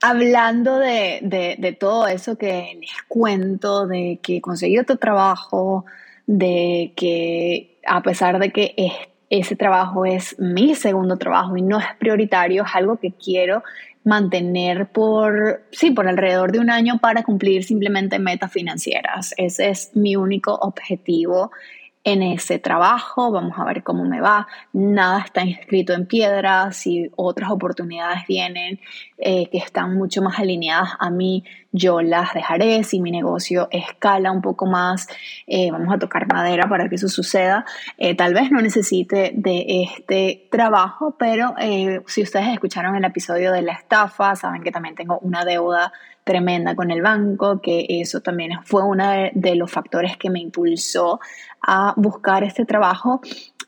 hablando 0.00 0.78
de, 0.78 1.76
todo 1.78 2.06
eso 2.06 2.36
que 2.36 2.78
les 2.80 3.02
cuento, 3.08 3.86
de 3.86 4.20
que 4.22 4.40
conseguí 4.40 4.78
otro 4.78 4.96
trabajo, 4.96 5.84
de 6.26 6.92
que 6.96 7.78
a 7.86 8.02
pesar 8.02 8.38
de 8.38 8.50
que 8.50 8.74
ese 9.30 9.56
trabajo 9.56 10.04
es 10.04 10.38
mi 10.38 10.74
segundo 10.74 11.16
trabajo 11.16 11.56
y 11.56 11.62
no 11.62 11.78
es 11.78 11.86
prioritario, 11.98 12.64
es 12.64 12.74
algo 12.74 12.98
que 12.98 13.12
quiero 13.12 13.62
mantener 14.04 14.86
por, 14.90 15.66
sí, 15.70 15.90
por 15.90 16.08
alrededor 16.08 16.52
de 16.52 16.60
un 16.60 16.70
año 16.70 16.98
para 16.98 17.24
cumplir 17.24 17.64
simplemente 17.64 18.18
metas 18.18 18.50
financieras. 18.50 19.34
Ese 19.36 19.68
es 19.68 19.90
mi 19.94 20.16
único 20.16 20.54
objetivo 20.54 21.50
en 22.12 22.22
ese 22.22 22.58
trabajo, 22.58 23.30
vamos 23.30 23.58
a 23.58 23.64
ver 23.64 23.82
cómo 23.82 24.04
me 24.04 24.20
va, 24.20 24.48
nada 24.72 25.20
está 25.20 25.44
inscrito 25.44 25.92
en 25.92 26.06
piedra, 26.06 26.72
si 26.72 27.10
otras 27.16 27.50
oportunidades 27.50 28.22
vienen 28.26 28.80
eh, 29.18 29.50
que 29.50 29.58
están 29.58 29.94
mucho 29.94 30.22
más 30.22 30.38
alineadas 30.38 30.90
a 30.98 31.10
mí, 31.10 31.44
yo 31.72 32.00
las 32.00 32.34
dejaré, 32.34 32.82
si 32.84 33.00
mi 33.00 33.10
negocio 33.10 33.68
escala 33.70 34.32
un 34.32 34.40
poco 34.40 34.66
más, 34.66 35.08
eh, 35.46 35.70
vamos 35.70 35.94
a 35.94 35.98
tocar 35.98 36.26
madera 36.32 36.68
para 36.68 36.88
que 36.88 36.94
eso 36.94 37.08
suceda, 37.08 37.64
eh, 37.98 38.14
tal 38.14 38.34
vez 38.34 38.50
no 38.50 38.60
necesite 38.60 39.32
de 39.34 39.64
este 39.84 40.48
trabajo, 40.50 41.16
pero 41.18 41.54
si 42.06 42.22
ustedes 42.22 42.48
escucharon 42.48 42.96
el 42.96 43.04
episodio 43.04 43.52
de 43.52 43.62
la 43.62 43.72
estafa, 43.72 44.34
saben 44.36 44.62
que 44.62 44.70
también 44.70 44.94
tengo 44.94 45.18
una 45.20 45.44
deuda 45.44 45.92
tremenda 46.28 46.76
con 46.76 46.90
el 46.90 47.00
banco, 47.00 47.62
que 47.62 47.86
eso 47.88 48.20
también 48.20 48.50
fue 48.62 48.84
uno 48.84 49.08
de, 49.32 49.54
los 49.54 49.72
factores 49.72 50.18
que 50.18 50.28
me 50.28 50.40
impulsó 50.40 51.20
a 51.62 51.94
buscar 51.96 52.44
este 52.44 52.66
trabajo. 52.66 53.22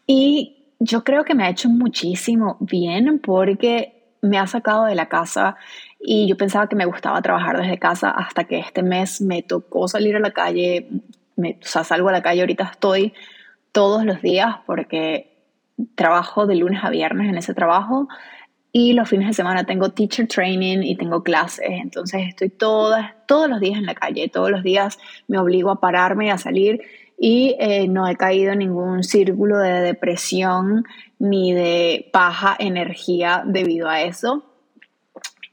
Y 0.06 0.74
yo 0.78 1.02
creo 1.02 1.24
que 1.24 1.34
me 1.34 1.44
ha 1.44 1.48
hecho 1.48 1.70
muchísimo 1.70 2.58
bien 2.60 3.18
porque 3.18 4.16
me 4.20 4.38
ha 4.38 4.46
sacado 4.46 4.84
de 4.84 4.94
la 4.94 5.08
casa 5.08 5.56
y 6.00 6.26
yo 6.26 6.36
pensaba 6.36 6.68
que 6.68 6.76
me 6.76 6.86
gustaba 6.86 7.20
trabajar 7.20 7.60
desde 7.60 7.78
casa 7.78 8.10
hasta 8.10 8.44
que 8.44 8.58
este 8.58 8.82
mes 8.82 9.20
me 9.20 9.42
tocó 9.42 9.86
salir 9.86 10.16
a 10.16 10.20
la 10.20 10.30
calle, 10.30 10.88
me, 11.36 11.58
o 11.62 11.66
sea, 11.66 11.84
salgo 11.84 12.08
a 12.08 12.12
la 12.12 12.22
calle, 12.22 12.40
ahorita 12.40 12.64
estoy 12.72 13.12
todos 13.72 14.04
los 14.04 14.22
días 14.22 14.56
porque 14.66 15.36
trabajo 15.94 16.46
de 16.46 16.56
lunes 16.56 16.82
a 16.82 16.90
viernes 16.90 17.28
en 17.28 17.36
ese 17.36 17.54
trabajo 17.54 18.08
y 18.72 18.92
los 18.92 19.08
fines 19.08 19.28
de 19.28 19.34
semana 19.34 19.64
tengo 19.64 19.90
teacher 19.90 20.26
training 20.26 20.82
y 20.82 20.96
tengo 20.96 21.22
clases, 21.22 21.68
entonces 21.68 22.22
estoy 22.28 22.50
todas, 22.50 23.12
todos 23.26 23.48
los 23.48 23.60
días 23.60 23.78
en 23.78 23.86
la 23.86 23.94
calle, 23.94 24.28
todos 24.28 24.50
los 24.50 24.62
días 24.62 24.98
me 25.28 25.38
obligo 25.38 25.70
a 25.70 25.80
pararme 25.80 26.30
a 26.30 26.38
salir 26.38 26.80
y 27.18 27.56
eh, 27.58 27.86
no 27.88 28.08
he 28.08 28.16
caído 28.16 28.52
en 28.52 28.60
ningún 28.60 29.02
círculo 29.02 29.58
de 29.58 29.80
depresión 29.80 30.84
ni 31.18 31.52
de 31.52 32.08
baja 32.12 32.56
energía 32.58 33.42
debido 33.44 33.90
a 33.90 34.00
eso. 34.00 34.49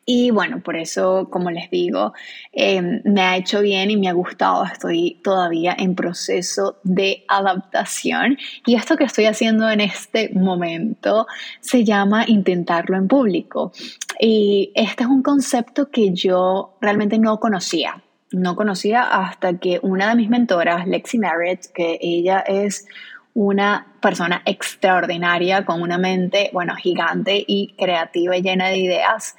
Y 0.09 0.31
bueno, 0.31 0.61
por 0.61 0.77
eso, 0.77 1.27
como 1.29 1.51
les 1.51 1.69
digo, 1.69 2.13
em, 2.53 3.01
me 3.03 3.19
ha 3.23 3.35
hecho 3.35 3.59
bien 3.59 3.91
y 3.91 3.97
me 3.97 4.07
ha 4.07 4.13
gustado. 4.13 4.63
Estoy 4.63 5.19
todavía 5.21 5.75
en 5.77 5.95
proceso 5.95 6.77
de 6.83 7.25
adaptación. 7.27 8.37
Y 8.65 8.75
esto 8.75 8.95
que 8.95 9.03
estoy 9.03 9.25
haciendo 9.25 9.69
en 9.69 9.81
este 9.81 10.29
momento 10.29 11.27
se 11.59 11.83
llama 11.83 12.23
intentarlo 12.25 12.95
en 12.95 13.09
público. 13.09 13.73
Y 14.17 14.71
este 14.75 15.03
es 15.03 15.09
un 15.09 15.21
concepto 15.21 15.91
que 15.91 16.13
yo 16.13 16.77
realmente 16.79 17.19
no 17.19 17.41
conocía. 17.41 18.01
No 18.31 18.55
conocía 18.55 19.01
hasta 19.01 19.57
que 19.57 19.81
una 19.83 20.07
de 20.07 20.15
mis 20.15 20.29
mentoras, 20.29 20.87
Lexi 20.87 21.17
Merritt, 21.17 21.65
que 21.73 21.99
ella 22.01 22.39
es 22.47 22.87
una 23.33 23.85
persona 24.01 24.41
extraordinaria 24.45 25.65
con 25.65 25.81
una 25.81 25.97
mente, 25.97 26.49
bueno, 26.53 26.75
gigante 26.75 27.43
y 27.45 27.75
creativa 27.77 28.37
y 28.37 28.41
llena 28.41 28.69
de 28.69 28.77
ideas. 28.77 29.35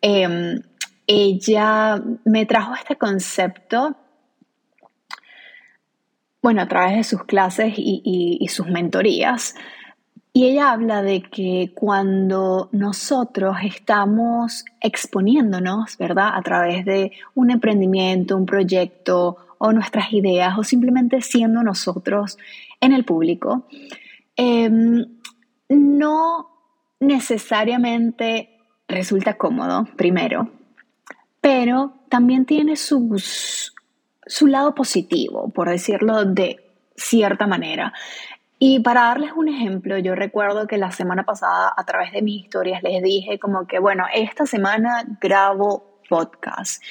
Em, 0.00 0.62
ella 1.06 2.02
me 2.24 2.46
trajo 2.46 2.74
este 2.74 2.96
concepto, 2.96 3.96
bueno, 6.42 6.62
a 6.62 6.68
través 6.68 6.96
de 6.96 7.04
sus 7.04 7.24
clases 7.24 7.74
y, 7.76 8.46
sus 8.48 8.66
mentorías. 8.66 9.54
Y 10.32 10.46
ella 10.46 10.70
habla 10.70 11.02
de 11.02 11.22
que 11.22 11.72
cuando 11.74 12.68
nosotros 12.72 13.56
estamos 13.64 14.64
exponiéndonos, 14.80 15.96
¿verdad? 15.96 16.30
A 16.34 16.42
través 16.42 16.84
de 16.84 17.12
un 17.34 17.50
emprendimiento, 17.50 18.36
un 18.36 18.46
proyecto 18.46 19.38
o 19.58 19.72
nuestras 19.72 20.12
ideas 20.12 20.56
o 20.58 20.62
simplemente 20.62 21.20
siendo 21.22 21.62
nosotros 21.62 22.38
en 22.80 22.92
el 22.92 23.04
público, 23.04 23.66
em, 24.36 25.06
no 25.68 26.50
necesariamente 27.00 28.57
resulta 28.88 29.34
cómodo, 29.34 29.86
primero, 29.96 30.50
pero 31.40 31.92
también 32.08 32.46
tiene 32.46 32.76
sus, 32.76 33.74
su 34.26 34.46
lado 34.46 34.74
positivo, 34.74 35.50
por 35.50 35.68
decirlo 35.68 36.24
de 36.24 36.64
cierta 36.96 37.46
manera. 37.46 37.92
Y 38.58 38.80
para 38.80 39.02
darles 39.02 39.32
un 39.36 39.48
ejemplo, 39.48 39.98
yo 39.98 40.16
recuerdo 40.16 40.66
que 40.66 40.78
la 40.78 40.90
semana 40.90 41.24
pasada 41.24 41.72
a 41.76 41.84
través 41.84 42.12
de 42.12 42.22
mis 42.22 42.44
historias 42.44 42.82
les 42.82 43.02
dije 43.02 43.38
como 43.38 43.66
que, 43.68 43.78
bueno, 43.78 44.06
esta 44.12 44.46
semana 44.46 45.04
grabo 45.20 46.00
podcast 46.08 46.82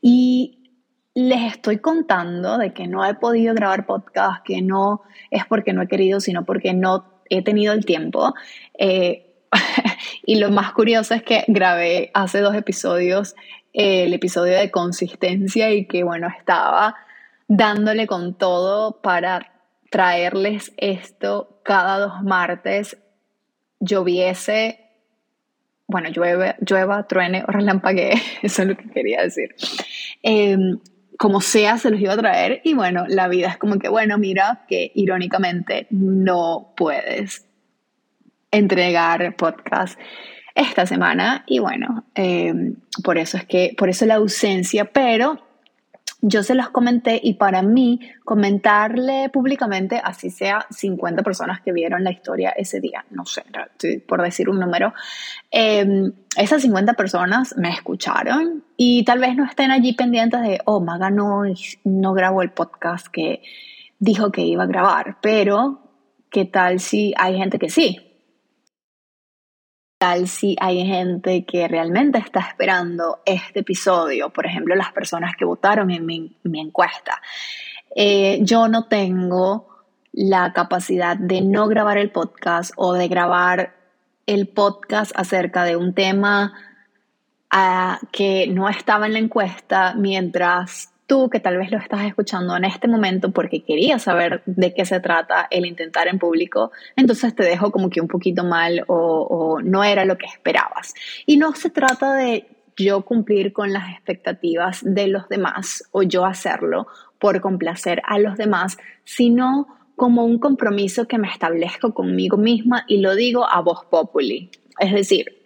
y 0.00 0.70
les 1.14 1.54
estoy 1.54 1.78
contando 1.78 2.58
de 2.58 2.72
que 2.72 2.86
no 2.86 3.04
he 3.04 3.14
podido 3.14 3.54
grabar 3.54 3.86
podcast, 3.86 4.44
que 4.44 4.60
no 4.62 5.02
es 5.30 5.46
porque 5.46 5.72
no 5.72 5.82
he 5.82 5.88
querido, 5.88 6.20
sino 6.20 6.44
porque 6.44 6.74
no 6.74 7.06
he 7.28 7.42
tenido 7.42 7.72
el 7.72 7.84
tiempo. 7.84 8.34
Eh, 8.78 9.25
y 10.26 10.36
lo 10.38 10.50
más 10.50 10.72
curioso 10.72 11.14
es 11.14 11.22
que 11.22 11.44
grabé 11.48 12.10
hace 12.14 12.40
dos 12.40 12.54
episodios 12.54 13.34
el 13.72 14.14
episodio 14.14 14.56
de 14.56 14.70
consistencia 14.70 15.70
y 15.70 15.86
que 15.86 16.02
bueno, 16.02 16.28
estaba 16.28 16.96
dándole 17.46 18.06
con 18.06 18.34
todo 18.34 19.02
para 19.02 19.52
traerles 19.90 20.72
esto 20.76 21.60
cada 21.62 21.98
dos 21.98 22.22
martes, 22.22 22.96
lloviese, 23.80 24.80
bueno, 25.86 26.08
llueve, 26.08 26.56
llueva, 26.60 27.06
truene 27.06 27.44
o 27.46 27.52
relampaguee, 27.52 28.14
eso 28.42 28.62
es 28.62 28.68
lo 28.68 28.76
que 28.76 28.88
quería 28.90 29.22
decir. 29.22 29.54
Em, 30.22 30.78
como 31.18 31.40
sea, 31.40 31.78
se 31.78 31.90
los 31.90 32.00
iba 32.00 32.12
a 32.12 32.18
traer 32.18 32.60
y 32.64 32.74
bueno, 32.74 33.04
la 33.08 33.28
vida 33.28 33.48
es 33.48 33.56
como 33.56 33.78
que, 33.78 33.88
bueno, 33.88 34.18
mira 34.18 34.64
que 34.68 34.92
irónicamente 34.94 35.86
no 35.90 36.74
puedes 36.76 37.45
entregar 38.50 39.36
podcast 39.36 39.98
esta 40.54 40.86
semana 40.86 41.44
y 41.46 41.58
bueno, 41.58 42.04
eh, 42.14 42.54
por 43.04 43.18
eso 43.18 43.36
es 43.36 43.44
que, 43.44 43.74
por 43.76 43.90
eso 43.90 44.06
la 44.06 44.14
ausencia, 44.14 44.86
pero 44.86 45.46
yo 46.22 46.42
se 46.42 46.54
los 46.54 46.70
comenté 46.70 47.20
y 47.22 47.34
para 47.34 47.62
mí 47.62 48.00
comentarle 48.24 49.28
públicamente, 49.28 50.00
así 50.02 50.30
sea 50.30 50.66
50 50.70 51.22
personas 51.22 51.60
que 51.60 51.72
vieron 51.72 52.04
la 52.04 52.10
historia 52.10 52.50
ese 52.50 52.80
día, 52.80 53.04
no 53.10 53.26
sé, 53.26 53.44
por 54.08 54.22
decir 54.22 54.48
un 54.48 54.58
número, 54.58 54.94
em, 55.50 56.12
esas 56.36 56.62
50 56.62 56.94
personas 56.94 57.54
me 57.58 57.68
escucharon 57.68 58.64
y 58.76 59.04
tal 59.04 59.18
vez 59.18 59.36
no 59.36 59.44
estén 59.44 59.70
allí 59.70 59.92
pendientes 59.92 60.40
de, 60.40 60.60
oh, 60.64 60.80
Maga 60.80 61.10
no, 61.10 61.42
no 61.84 62.12
grabó 62.14 62.42
el 62.42 62.50
podcast 62.50 63.08
que 63.08 63.42
dijo 63.98 64.32
que 64.32 64.42
iba 64.42 64.64
a 64.64 64.66
grabar, 64.66 65.18
pero 65.20 65.80
¿qué 66.30 66.46
tal 66.46 66.80
si 66.80 67.12
hay 67.18 67.36
gente 67.36 67.58
que 67.58 67.68
sí? 67.68 68.05
Tal 69.98 70.28
si 70.28 70.56
hay 70.60 70.86
gente 70.86 71.44
que 71.44 71.68
realmente 71.68 72.18
está 72.18 72.40
esperando 72.40 73.20
este 73.24 73.60
episodio, 73.60 74.30
por 74.30 74.46
ejemplo, 74.46 74.74
las 74.74 74.92
personas 74.92 75.34
que 75.36 75.44
votaron 75.44 75.90
en 75.90 76.04
mi, 76.04 76.36
encuesta. 76.44 77.20
Eh, 77.94 78.40
yo 78.42 78.68
no 78.68 78.84
tengo 78.88 79.68
la 80.12 80.52
capacidad 80.52 81.16
de 81.16 81.40
no 81.40 81.68
grabar 81.68 81.98
el 81.98 82.10
podcast 82.10 82.72
o 82.76 82.92
de 82.92 83.08
grabar 83.08 83.74
el 84.26 84.48
podcast 84.48 85.12
acerca 85.14 85.64
de 85.64 85.76
un 85.76 85.94
tema 85.94 86.54
ah, 87.50 88.00
que 88.12 88.46
no 88.48 88.68
estaba 88.68 89.06
en 89.06 89.14
la 89.14 89.18
encuesta 89.18 89.94
mientras 89.96 90.90
tú 91.06 91.30
que 91.30 91.40
tal 91.40 91.56
vez 91.56 91.70
lo 91.70 91.78
estás 91.78 92.04
escuchando 92.04 92.56
en 92.56 92.64
este 92.64 92.88
momento 92.88 93.30
porque 93.30 93.62
querías 93.62 94.02
saber 94.02 94.42
de 94.46 94.74
qué 94.74 94.84
se 94.84 95.00
trata 95.00 95.46
el 95.50 95.66
intentar 95.66 96.08
en 96.08 96.18
público, 96.18 96.72
entonces 96.96 97.34
te 97.34 97.44
dejo 97.44 97.70
como 97.70 97.90
que 97.90 98.00
un 98.00 98.08
poquito 98.08 98.44
mal 98.44 98.84
o, 98.88 99.60
no 99.62 99.84
era 99.84 100.04
lo 100.04 100.18
que 100.18 100.26
esperabas. 100.26 100.94
Y 101.24 101.36
no 101.36 101.54
se 101.54 101.70
trata 101.70 102.14
de 102.14 102.46
yo 102.76 103.02
cumplir 103.02 103.52
con 103.52 103.72
las 103.72 103.90
expectativas 103.90 104.80
de 104.82 105.08
los 105.08 105.28
demás 105.28 105.84
o 105.92 106.02
yo 106.02 106.26
hacerlo 106.26 106.86
por 107.18 107.40
complacer 107.40 108.02
a 108.04 108.18
los 108.18 108.36
demás, 108.36 108.76
sino 109.04 109.66
como 109.94 110.24
un 110.24 110.38
compromiso 110.38 111.08
que 111.08 111.18
me 111.18 111.28
establezco 111.28 111.94
conmigo 111.94 112.36
misma 112.36 112.84
y 112.86 112.98
lo 112.98 113.14
digo 113.14 113.48
a 113.48 113.60
voz 113.60 113.86
populi. 113.86 114.50
Es 114.78 114.92
decir, 114.92 115.36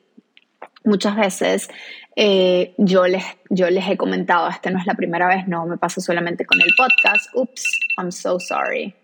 muchas 0.84 1.14
veces 1.14 1.70
eh, 2.16 2.74
yo, 2.78 3.06
les, 3.06 3.24
yo 3.48 3.70
les 3.70 3.88
he 3.88 3.96
comentado, 3.96 4.48
esta 4.48 4.70
no 4.70 4.78
es 4.78 4.86
la 4.86 4.94
primera 4.94 5.26
vez, 5.28 5.46
no 5.46 5.66
me 5.66 5.78
pasa 5.78 6.00
solamente 6.00 6.44
con 6.44 6.60
el 6.60 6.68
podcast. 6.76 7.34
Oops, 7.34 7.80
I'm 7.98 8.10
so 8.10 8.38
sorry. 8.38 8.94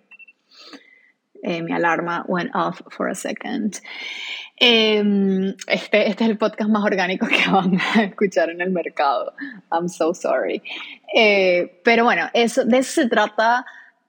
Eh, 1.42 1.62
mi 1.62 1.72
alarma 1.72 2.24
went 2.26 2.50
off 2.54 2.80
for 2.90 3.08
a 3.08 3.14
second. 3.14 3.80
Em, 4.58 5.54
este, 5.68 6.08
este 6.08 6.24
es 6.24 6.30
el 6.30 6.38
podcast 6.38 6.70
más 6.70 6.82
orgánico 6.82 7.26
que 7.26 7.44
van 7.50 7.78
a 7.94 8.04
escuchar 8.04 8.50
en 8.50 8.60
el 8.60 8.70
mercado. 8.70 9.34
I'm 9.70 9.88
so 9.88 10.14
sorry. 10.14 10.62
Eh, 11.14 11.80
pero 11.84 12.04
bueno, 12.04 12.28
eso, 12.32 12.64
de 12.64 12.78
eso 12.78 13.02
se 13.02 13.08
trata 13.08 13.64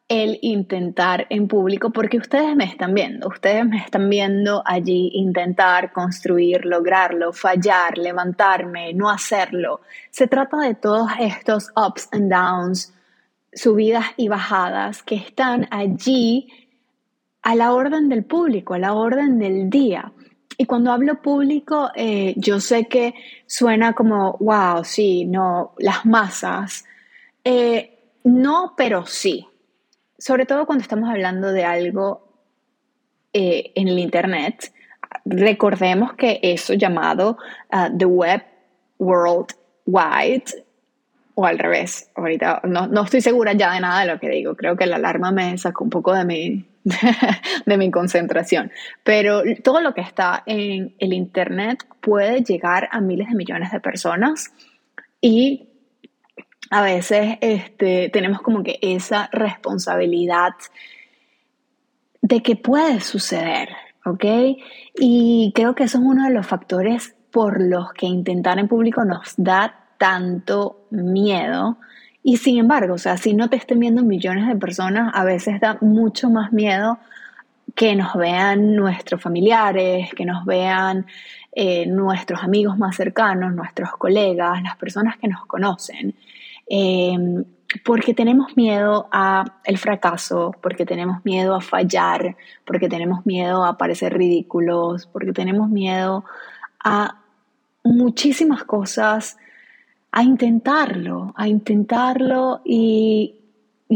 el 0.08 0.40
intentar 0.42 1.28
en 1.30 1.48
público 1.48 1.90
porque 1.90 2.18
ustedes 2.18 2.56
me 2.56 2.64
están 2.64 2.94
viendo, 2.94 3.28
ustedes 3.28 3.66
me 3.66 3.78
están 3.78 4.10
viendo 4.10 4.64
allí 4.66 5.12
intentar 5.14 5.92
construir, 5.92 6.66
lograrlo, 6.66 7.34
fallar, 7.34 7.98
levantarme, 7.98 8.94
no 8.94 9.10
hacerlo. 9.10 9.82
Se 10.10 10.28
trata 10.28 10.58
de 10.60 10.76
todos 10.76 11.10
estos 11.20 11.72
ups 11.76 12.08
and 12.14 12.32
downs, 12.32 12.94
subidas 13.52 14.06
y 14.16 14.30
bajadas 14.30 15.04
que 15.04 15.16
están 15.16 15.68
allí 15.72 16.48
a 17.42 17.56
la 17.56 17.74
orden 17.74 18.08
del 18.08 18.24
público, 18.24 18.76
a 18.76 18.80
la 18.80 18.94
orden 18.94 19.40
del 19.40 19.70
día. 19.70 20.14
Y 20.58 20.66
cuando 20.66 20.92
hablo 20.92 21.22
público, 21.22 21.92
eh, 21.96 22.34
yo 22.38 22.62
sé 22.62 22.86
que 22.86 23.14
suena 23.46 23.94
como, 23.94 24.38
wow, 24.40 24.86
sí, 24.86 25.26
no, 25.26 25.74
las 25.80 26.06
masas. 26.06 26.86
Eh, 27.44 28.00
no, 28.24 28.74
pero 28.76 29.06
sí 29.06 29.48
sobre 30.18 30.46
todo 30.46 30.66
cuando 30.66 30.82
estamos 30.82 31.10
hablando 31.10 31.52
de 31.52 31.64
algo 31.64 32.28
eh, 33.34 33.72
en 33.76 33.88
el 33.88 34.00
Internet, 34.00 34.72
recordemos 35.26 36.14
que 36.14 36.40
eso 36.42 36.74
llamado 36.74 37.38
uh, 37.72 37.98
The 37.98 38.06
Web 38.06 38.44
World 39.00 39.54
Wide 39.86 40.66
o 41.36 41.46
al 41.46 41.60
revés, 41.60 42.10
ahorita 42.16 42.62
no, 42.64 42.88
no, 42.88 43.04
estoy 43.04 43.22
segura 43.22 43.54
ya 43.54 43.72
de 43.72 43.80
nada 43.80 44.02
de 44.02 44.08
lo 44.08 44.20
que 44.20 44.28
digo, 44.28 44.56
creo 44.56 44.76
que 44.76 44.88
la 44.88 44.96
alarma 44.96 45.32
me 45.32 45.56
sacó 45.60 45.84
un 45.84 45.92
poco 45.92 46.12
de 46.16 46.26
mi, 46.26 46.66
de 47.66 47.78
mi 47.78 47.92
concentración, 47.92 48.72
pero 49.04 49.44
todo 49.64 49.82
lo 49.82 49.94
que 49.94 50.02
está 50.02 50.42
en 50.48 50.96
el 50.98 51.14
Internet 51.14 51.86
puede 52.02 52.42
llegar 52.42 52.90
a 52.92 53.02
miles 53.02 53.30
de 53.30 53.36
millones 53.36 53.72
de 53.72 53.80
personas 53.80 54.52
y 55.22 55.67
a 56.70 56.82
veces 56.82 57.38
este, 57.42 58.10
tenemos 58.10 58.42
como 58.42 58.64
que 58.64 58.80
esa 58.82 59.30
responsabilidad 59.32 60.54
de 62.22 62.42
que 62.42 62.56
puede 62.56 63.00
suceder, 63.02 63.70
¿ok? 64.06 64.26
Y 64.96 65.52
creo 65.56 65.76
que 65.76 65.84
eso 65.84 65.98
es 65.98 66.04
uno 66.04 66.26
de 66.26 66.34
los 66.34 66.46
factores 66.46 67.16
por 67.32 67.62
los 67.62 67.94
que 67.94 68.06
intentar 68.06 68.60
en 68.60 68.68
público 68.68 69.06
nos 69.06 69.34
da 69.38 69.88
tanto 69.98 70.88
miedo. 70.90 71.78
Y 72.24 72.38
sin 72.38 72.58
embargo, 72.58 72.96
o 72.96 72.98
sea, 72.98 73.18
si 73.18 73.34
no 73.34 73.50
te 73.50 73.56
estén 73.56 73.80
viendo 73.80 74.04
millones 74.04 74.48
de 74.48 74.56
personas, 74.56 75.12
a 75.14 75.24
veces 75.24 75.60
da 75.62 75.78
mucho 75.82 76.30
más 76.30 76.52
miedo 76.52 77.00
que 77.76 77.96
nos 77.96 78.16
vean 78.16 78.76
nuestros 78.76 79.22
familiares, 79.22 80.10
que 80.14 80.26
nos 80.26 80.46
vean 80.46 81.06
eh, 81.52 81.86
nuestros 81.86 82.44
amigos 82.44 82.78
más 82.78 82.96
cercanos, 82.96 83.54
nuestros 83.54 83.92
colegas, 83.92 84.62
las 84.64 84.76
personas 84.78 85.18
que 85.18 85.28
nos 85.28 85.46
conocen. 85.46 86.16
Em, 86.70 87.44
porque 87.84 88.14
tenemos 88.14 88.56
miedo 88.56 89.08
a 89.12 89.60
el 89.66 89.78
fracaso, 89.78 90.54
porque 90.62 90.86
tenemos 90.86 91.24
miedo 91.26 91.56
a 91.56 91.62
fallar, 91.62 92.38
porque 92.66 92.88
tenemos 92.90 93.26
miedo 93.26 93.66
a 93.66 93.78
parecer 93.78 94.18
ridículos, 94.18 95.08
porque 95.08 95.34
tenemos 95.34 95.70
miedo 95.70 96.24
a 96.84 97.20
muchísimas 97.84 98.64
cosas 98.64 99.38
a 100.12 100.24
intentarlo, 100.24 101.34
a 101.36 101.48
intentarlo 101.48 102.62
y, 102.66 103.36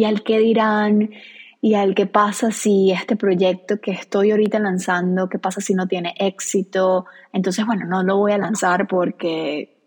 al 0.06 0.24
que 0.24 0.40
dirán 0.40 1.10
y 1.62 1.76
al 1.76 1.96
que 1.96 2.08
pasa 2.08 2.52
si 2.52 2.92
este 2.92 3.16
proyecto 3.16 3.80
que 3.80 3.92
estoy 3.92 4.32
ahorita 4.32 4.60
lanzando, 4.60 5.30
qué 5.30 5.40
pasa 5.40 5.62
si 5.62 5.74
no 5.74 5.88
tiene 5.88 6.14
éxito. 6.18 7.06
Entonces, 7.32 7.66
bueno, 7.66 7.86
no 7.86 8.04
lo 8.04 8.18
voy 8.18 8.34
a 8.34 8.38
lanzar 8.38 8.88
porque 8.88 9.81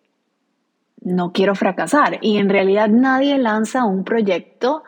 no 1.04 1.32
quiero 1.32 1.54
fracasar. 1.54 2.18
Y 2.20 2.38
en 2.38 2.48
realidad 2.48 2.88
nadie 2.88 3.38
lanza 3.38 3.84
un 3.84 4.04
proyecto 4.04 4.84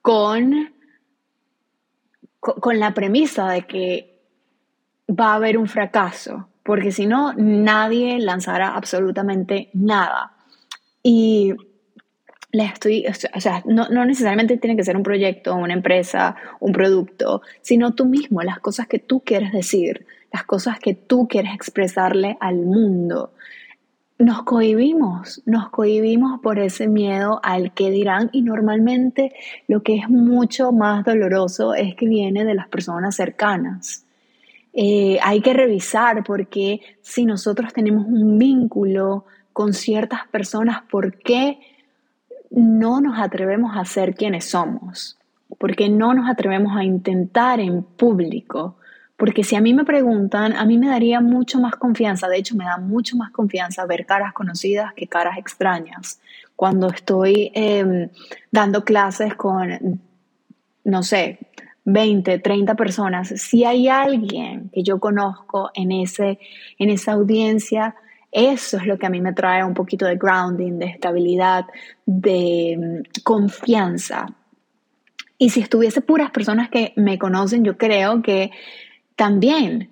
con, 0.00 0.74
con 2.40 2.78
la 2.78 2.92
premisa 2.94 3.50
de 3.50 3.62
que 3.62 4.20
va 5.08 5.32
a 5.32 5.34
haber 5.36 5.58
un 5.58 5.68
fracaso 5.68 6.48
porque 6.62 6.92
si 6.92 7.06
no, 7.06 7.32
nadie 7.34 8.18
lanzará 8.18 8.74
absolutamente 8.74 9.70
nada. 9.72 10.32
Y 11.02 11.54
le 12.52 12.64
estoy, 12.64 13.04
o 13.06 13.40
sea, 13.40 13.62
no, 13.66 13.88
no, 13.88 14.04
necesariamente 14.04 14.56
tiene 14.58 14.76
que 14.76 14.84
ser 14.84 14.96
un 14.96 15.02
proyecto, 15.02 15.56
una 15.56 15.72
empresa, 15.72 16.36
un 16.60 16.72
producto, 16.72 17.42
sino 17.62 17.94
tú 17.94 18.04
mismo, 18.04 18.42
las 18.42 18.60
cosas 18.60 18.86
que 18.86 18.98
tú 18.98 19.20
quieres 19.24 19.52
decir, 19.52 20.06
las 20.32 20.44
cosas 20.44 20.78
que 20.78 20.94
tú 20.94 21.26
quieres 21.26 21.54
expresarle 21.54 22.36
al 22.40 22.56
mundo. 22.56 23.32
Nos 24.18 24.42
cohibimos, 24.44 25.42
nos 25.46 25.70
cohibimos 25.70 26.40
por 26.40 26.58
ese 26.58 26.86
miedo 26.86 27.40
al 27.42 27.72
que 27.72 27.90
dirán 27.90 28.30
y 28.32 28.42
normalmente 28.42 29.32
lo 29.66 29.82
que 29.82 29.96
es 29.96 30.08
mucho 30.08 30.70
más 30.70 31.04
doloroso 31.04 31.74
es 31.74 31.94
que 31.96 32.06
viene 32.06 32.44
de 32.44 32.54
las 32.54 32.68
personas 32.68 33.16
cercanas. 33.16 34.04
Eh, 34.74 35.18
hay 35.22 35.40
que 35.40 35.52
revisar 35.52 36.24
porque 36.24 36.80
si 37.00 37.26
nosotros 37.26 37.72
tenemos 37.72 38.06
un 38.06 38.38
vínculo 38.38 39.26
con 39.52 39.74
ciertas 39.74 40.26
personas, 40.28 40.82
¿por 40.90 41.18
qué 41.18 41.58
no 42.50 43.00
nos 43.00 43.18
atrevemos 43.18 43.76
a 43.76 43.84
ser 43.84 44.14
quienes 44.14 44.46
somos? 44.46 45.18
¿Por 45.58 45.76
qué 45.76 45.88
no 45.88 46.14
nos 46.14 46.30
atrevemos 46.30 46.76
a 46.76 46.84
intentar 46.84 47.60
en 47.60 47.82
público? 47.82 48.76
Porque 49.22 49.44
si 49.44 49.54
a 49.54 49.60
mí 49.60 49.72
me 49.72 49.84
preguntan, 49.84 50.52
a 50.52 50.64
mí 50.64 50.78
me 50.78 50.88
daría 50.88 51.20
mucho 51.20 51.60
más 51.60 51.76
confianza, 51.76 52.26
de 52.26 52.38
hecho 52.38 52.56
me 52.56 52.64
da 52.64 52.78
mucho 52.78 53.16
más 53.16 53.30
confianza 53.30 53.86
ver 53.86 54.04
caras 54.04 54.32
conocidas 54.32 54.92
que 54.94 55.06
caras 55.06 55.38
extrañas. 55.38 56.20
Cuando 56.56 56.88
estoy 56.88 57.52
em, 57.54 58.08
dando 58.50 58.84
clases 58.84 59.36
con, 59.36 60.00
no 60.82 61.02
sé, 61.04 61.38
20, 61.84 62.40
30 62.40 62.74
personas, 62.74 63.28
si 63.28 63.62
hay 63.62 63.86
alguien 63.86 64.70
que 64.70 64.82
yo 64.82 64.98
conozco 64.98 65.70
en, 65.72 65.92
ese, 65.92 66.40
en 66.80 66.90
esa 66.90 67.12
audiencia, 67.12 67.94
eso 68.32 68.76
es 68.78 68.86
lo 68.86 68.98
que 68.98 69.06
a 69.06 69.10
mí 69.10 69.20
me 69.20 69.34
trae 69.34 69.62
un 69.62 69.74
poquito 69.74 70.04
de 70.04 70.16
grounding, 70.16 70.80
de 70.80 70.86
estabilidad, 70.86 71.66
de 72.04 72.76
mm, 72.76 73.22
confianza. 73.22 74.26
Y 75.38 75.50
si 75.50 75.60
estuviese 75.60 76.00
puras 76.00 76.32
personas 76.32 76.70
que 76.70 76.92
me 76.96 77.20
conocen, 77.20 77.62
yo 77.62 77.78
creo 77.78 78.20
que 78.20 78.50
también. 79.16 79.90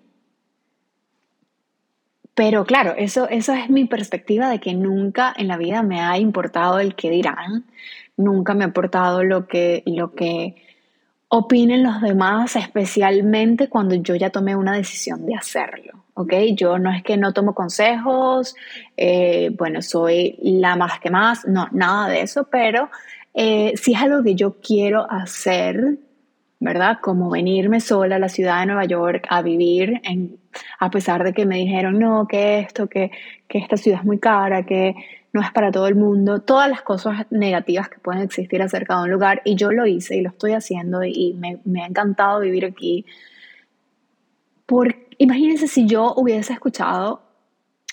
Pero 2.34 2.64
claro, 2.64 2.94
eso, 2.96 3.28
eso 3.28 3.52
es 3.52 3.68
mi 3.68 3.84
perspectiva 3.84 4.48
de 4.48 4.60
que 4.60 4.74
nunca 4.74 5.34
en 5.36 5.48
la 5.48 5.56
vida 5.56 5.82
me 5.82 6.00
ha 6.00 6.18
importado 6.18 6.78
el 6.78 6.94
que 6.94 7.10
dirán, 7.10 7.66
nunca 8.16 8.54
me 8.54 8.64
ha 8.64 8.68
importado 8.68 9.24
lo 9.24 9.46
que, 9.46 9.82
lo 9.86 10.14
que 10.14 10.56
opinen 11.28 11.82
los 11.82 12.00
demás, 12.00 12.56
especialmente 12.56 13.68
cuando 13.68 13.94
yo 13.94 14.14
ya 14.14 14.30
tomé 14.30 14.56
una 14.56 14.74
decisión 14.74 15.26
de 15.26 15.34
hacerlo. 15.34 16.04
¿ok? 16.14 16.32
Yo 16.54 16.78
no 16.78 16.92
es 16.92 17.02
que 17.02 17.16
no 17.16 17.32
tomo 17.32 17.54
consejos, 17.54 18.54
eh, 18.96 19.50
bueno, 19.56 19.80
soy 19.82 20.38
la 20.42 20.76
más 20.76 21.00
que 21.00 21.10
más, 21.10 21.46
no, 21.46 21.68
nada 21.72 22.08
de 22.08 22.22
eso, 22.22 22.48
pero 22.50 22.90
eh, 23.32 23.72
si 23.76 23.94
es 23.94 24.00
algo 24.00 24.22
que 24.22 24.34
yo 24.34 24.56
quiero 24.60 25.10
hacer, 25.10 25.98
¿verdad? 26.60 26.98
Como 27.00 27.30
venirme 27.30 27.80
sola 27.80 28.16
a 28.16 28.18
la 28.18 28.28
ciudad 28.28 28.60
de 28.60 28.66
Nueva 28.66 28.84
York 28.84 29.26
a 29.30 29.40
vivir, 29.40 30.00
en, 30.04 30.38
a 30.78 30.90
pesar 30.90 31.24
de 31.24 31.32
que 31.32 31.46
me 31.46 31.56
dijeron, 31.56 31.98
no, 31.98 32.28
que 32.28 32.60
esto, 32.60 32.86
que, 32.86 33.10
que 33.48 33.58
esta 33.58 33.78
ciudad 33.78 34.00
es 34.00 34.04
muy 34.04 34.18
cara, 34.18 34.64
que 34.64 34.94
no 35.32 35.40
es 35.40 35.50
para 35.52 35.70
todo 35.70 35.86
el 35.86 35.94
mundo, 35.94 36.40
todas 36.40 36.68
las 36.68 36.82
cosas 36.82 37.26
negativas 37.30 37.88
que 37.88 37.98
pueden 37.98 38.22
existir 38.22 38.60
acerca 38.62 38.96
de 38.96 39.04
un 39.04 39.10
lugar 39.10 39.40
y 39.44 39.54
yo 39.54 39.72
lo 39.72 39.86
hice 39.86 40.16
y 40.16 40.22
lo 40.22 40.30
estoy 40.30 40.52
haciendo 40.52 41.02
y 41.02 41.34
me, 41.34 41.82
ha 41.82 41.86
encantado 41.86 42.40
vivir 42.40 42.66
aquí. 42.66 43.06
Por, 44.66 44.94
imagínense 45.18 45.66
si 45.66 45.86
yo 45.86 46.12
hubiese 46.14 46.52
escuchado 46.52 47.22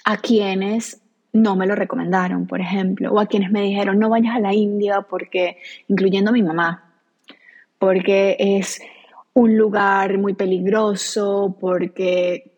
a 0.03 0.17
quienes 0.17 1.01
no 1.32 1.56
me 1.56 1.67
lo 1.67 1.75
recomendaron, 1.75 2.47
por 2.47 2.60
ejemplo, 2.60 3.13
o 3.13 3.19
a 3.19 3.27
quienes 3.27 3.51
me 3.51 3.62
dijeron 3.62 3.99
no 3.99 4.10
vayas 4.10 4.36
a 4.36 4.39
la 4.39 4.53
India 4.53 5.01
porque, 5.01 5.58
incluyendo 5.88 6.32
mi 6.32 6.41
mamá, 6.41 6.87
porque 7.79 8.35
es 8.39 8.81
un 9.33 9.57
lugar 9.57 10.17
muy 10.17 10.33
peligroso, 10.33 11.55
porque 11.59 12.51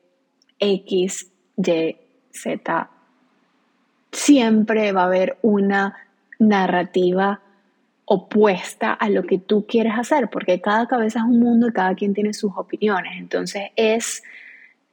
X, 0.59 1.31
Y, 1.57 1.95
Z 2.31 2.89
siempre 4.11 4.91
va 4.91 5.03
a 5.03 5.05
haber 5.05 5.37
una 5.41 5.95
narrativa 6.39 7.41
opuesta 8.05 8.93
a 8.93 9.09
lo 9.09 9.23
que 9.23 9.37
tú 9.37 9.65
quieres 9.67 9.93
hacer, 9.97 10.29
porque 10.29 10.61
cada 10.61 10.87
cabeza 10.87 11.19
es 11.19 11.25
un 11.25 11.39
mundo 11.39 11.67
y 11.67 11.73
cada 11.73 11.93
quien 11.93 12.13
tiene 12.13 12.33
sus 12.33 12.51
opiniones. 12.55 13.13
Entonces 13.17 13.69
es 13.75 14.23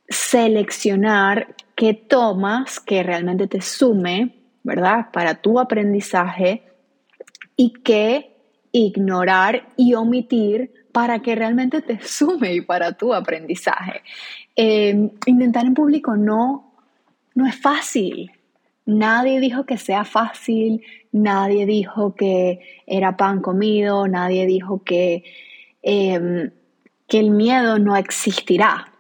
seleccionar 0.09 1.55
qué 1.75 1.95
tomas 1.95 2.79
que 2.79 3.03
realmente 3.03 3.47
te 3.47 3.61
sume, 3.61 4.35
¿verdad? 4.63 5.07
Para 5.13 5.37
tu 5.37 5.59
aprendizaje 5.59 6.63
y 7.57 7.73
qué 7.83 8.36
ignorar 8.79 9.69
y 9.77 9.95
omitir 9.95 10.73
para 10.93 11.21
que 11.21 11.35
realmente 11.35 11.83
te 11.83 12.01
sume 12.03 12.55
y 12.55 12.61
para 12.61 12.93
tu 12.93 13.15
aprendizaje. 13.15 14.03
Eh, 14.55 15.11
intentar 15.27 15.67
en 15.67 15.75
público 15.75 16.17
no, 16.17 16.73
no 17.35 17.47
es 17.47 17.57
fácil, 17.57 18.31
Nadie 18.87 19.41
dijo 19.41 19.67
que 19.67 19.79
sea 19.79 20.05
fácil, 20.05 20.85
nadie 21.11 21.67
dijo 21.67 22.15
que 22.15 22.61
era 22.87 23.17
pan 23.17 23.43
comido, 23.43 24.07
nadie 24.07 24.47
dijo 24.47 24.85
que, 24.85 25.25
em, 25.83 26.53
que 27.09 27.19
el 27.19 27.31
miedo 27.33 27.81
no 27.81 27.97
existirá. 27.97 28.93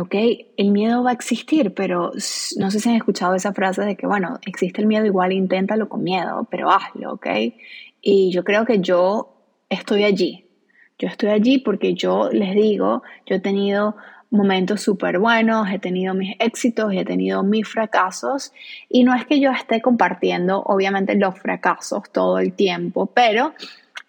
¿Ok? 0.00 0.14
El 0.56 0.70
miedo 0.70 1.02
va 1.02 1.10
a 1.10 1.12
existir, 1.12 1.74
pero 1.74 2.12
no 2.56 2.70
sé 2.70 2.80
si 2.80 2.88
han 2.88 2.96
escuchado 2.96 3.34
esa 3.34 3.52
frase 3.52 3.82
de 3.82 3.94
que, 3.94 4.06
bueno, 4.06 4.38
existe 4.46 4.80
el 4.80 4.86
miedo, 4.86 5.04
igual 5.04 5.32
inténtalo 5.34 5.90
con 5.90 6.02
miedo, 6.02 6.48
pero 6.50 6.70
hazlo, 6.70 7.12
¿ok? 7.12 7.26
Y 8.02 8.30
yo 8.32 8.44
creo 8.44 8.66
que 8.66 8.80
yo 8.80 9.32
estoy 9.70 10.04
allí. 10.04 10.44
Yo 10.98 11.08
estoy 11.08 11.30
allí 11.30 11.58
porque 11.58 11.94
yo 11.94 12.28
les 12.30 12.54
digo, 12.54 13.02
yo 13.26 13.36
he 13.36 13.40
tenido 13.40 13.96
momentos 14.30 14.80
súper 14.80 15.18
buenos, 15.18 15.70
he 15.70 15.78
tenido 15.78 16.14
mis 16.14 16.34
éxitos 16.38 16.92
y 16.92 16.98
he 16.98 17.04
tenido 17.04 17.42
mis 17.42 17.68
fracasos. 17.68 18.52
Y 18.88 19.04
no 19.04 19.14
es 19.14 19.24
que 19.26 19.40
yo 19.40 19.52
esté 19.52 19.80
compartiendo, 19.80 20.62
obviamente, 20.62 21.14
los 21.14 21.38
fracasos 21.38 22.10
todo 22.10 22.38
el 22.38 22.54
tiempo, 22.54 23.06
pero 23.06 23.54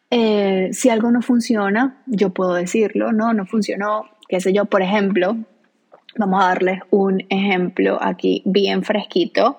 eh, 0.09 0.69
si 0.71 0.89
algo 0.89 1.11
no 1.11 1.21
funciona, 1.21 2.01
yo 2.05 2.29
puedo 2.29 2.53
decirlo, 2.53 3.11
no, 3.11 3.33
no 3.33 3.45
funcionó, 3.45 4.09
qué 4.27 4.39
sé 4.39 4.53
yo, 4.53 4.65
por 4.65 4.81
ejemplo, 4.81 5.35
vamos 6.17 6.43
a 6.43 6.47
darles 6.47 6.81
un 6.89 7.25
ejemplo 7.29 7.97
aquí 8.01 8.41
bien 8.45 8.83
fresquito. 8.83 9.57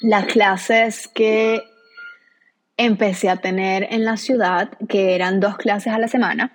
Las 0.00 0.26
clases 0.26 1.08
que 1.08 1.62
empecé 2.76 3.28
a 3.28 3.36
tener 3.36 3.88
en 3.90 4.04
la 4.04 4.16
ciudad, 4.16 4.70
que 4.88 5.14
eran 5.14 5.40
dos 5.40 5.56
clases 5.56 5.92
a 5.92 5.98
la 5.98 6.08
semana, 6.08 6.52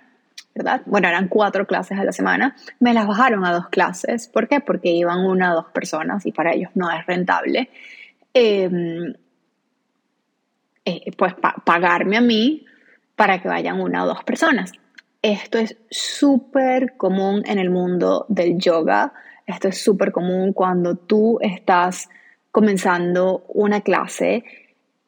¿verdad? 0.54 0.82
Bueno, 0.86 1.08
eran 1.08 1.28
cuatro 1.28 1.66
clases 1.66 1.98
a 1.98 2.04
la 2.04 2.12
semana, 2.12 2.56
me 2.80 2.94
las 2.94 3.06
bajaron 3.06 3.44
a 3.44 3.52
dos 3.52 3.68
clases. 3.68 4.28
¿Por 4.28 4.48
qué? 4.48 4.60
Porque 4.60 4.90
iban 4.90 5.20
una 5.20 5.52
o 5.52 5.56
dos 5.56 5.66
personas 5.72 6.24
y 6.26 6.32
para 6.32 6.52
ellos 6.54 6.70
no 6.74 6.90
es 6.90 7.04
rentable. 7.06 7.70
Em, 8.32 9.14
eh, 10.84 11.12
pues 11.16 11.34
pagarme 11.64 12.16
a 12.16 12.20
mí 12.20 12.64
para 13.16 13.40
que 13.40 13.48
vayan 13.48 13.80
una 13.80 14.04
o 14.04 14.06
dos 14.06 14.24
personas. 14.24 14.72
Esto 15.22 15.58
es 15.58 15.76
súper 15.90 16.96
común 16.96 17.42
en 17.46 17.58
el 17.58 17.70
mundo 17.70 18.26
del 18.28 18.58
yoga. 18.58 19.12
Esto 19.46 19.68
es 19.68 19.82
súper 19.82 20.12
común 20.12 20.52
cuando 20.52 20.96
tú 20.96 21.38
estás 21.40 22.08
comenzando 22.54 23.44
una 23.48 23.80
clase 23.80 24.44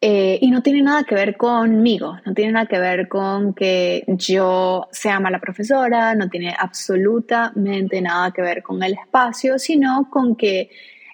eh, 0.01 0.37
y 0.43 0.51
no 0.51 0.65
tiene 0.65 0.83
nada 0.83 1.05
que 1.05 1.15
ver 1.15 1.37
conmigo, 1.37 2.19
no 2.27 2.35
tiene 2.35 2.51
nada 2.51 2.67
que 2.67 2.81
ver 2.81 3.07
con 3.07 3.55
que 3.55 4.03
yo 4.09 4.89
sea 4.91 5.21
mala 5.21 5.39
profesora, 5.39 6.17
no 6.17 6.29
tiene 6.29 6.53
absolutamente 6.59 8.01
nada 8.01 8.33
que 8.33 8.43
ver 8.43 8.65
con 8.65 8.83
el 8.83 8.95
espacio, 8.95 9.61
sino 9.61 10.11
con 10.11 10.35
que 10.35 10.71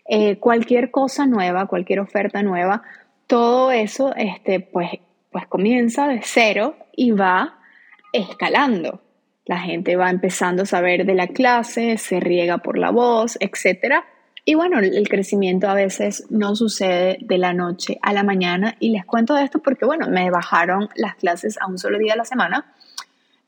eh, 0.09 0.39
cualquier 0.39 0.91
cosa 0.91 1.27
nueva, 1.27 1.67
cualquier 1.67 2.01
oferta 2.01 2.43
nueva, 2.43 2.83
todo 3.27 3.71
eso 3.71 4.15
este, 4.17 4.61
pues, 4.61 4.89
pues 5.31 5.47
comienza 5.49 6.09
de 6.09 6.23
cero 6.25 6.77
y 6.97 7.11
va 7.11 7.59
escalando. 8.11 9.03
La 9.45 9.59
gente 9.59 9.97
va 9.97 10.09
empezando 10.09 10.63
a 10.63 10.67
saber 10.67 11.05
de 11.05 11.15
la 11.15 11.27
clase, 11.27 11.99
se 11.99 12.21
riega 12.21 12.57
por 12.57 12.79
la 12.79 12.89
voz, 12.89 13.37
etcétera 13.39 14.07
y 14.45 14.55
bueno, 14.55 14.81
el 14.81 15.09
crecimiento 15.09 15.69
a 15.69 15.75
veces 15.75 16.27
no 16.31 16.57
sucede 16.57 17.19
de 17.21 17.39
la 17.39 17.53
noche 17.53 17.99
a 18.03 18.13
la 18.13 18.25
mañana 18.25 18.75
y 18.81 18.91
les 18.91 19.05
cuento 19.05 19.37
esto 19.37 19.61
porque, 19.61 19.85
bueno, 19.85 20.09
me 20.09 20.31
bajaron 20.31 20.89
las 20.97 21.15
clases 21.15 21.59
a 21.61 21.67
un 21.67 21.79
solo 21.79 21.99
día 21.99 22.15
a 22.15 22.17
la 22.17 22.25
semana. 22.25 22.75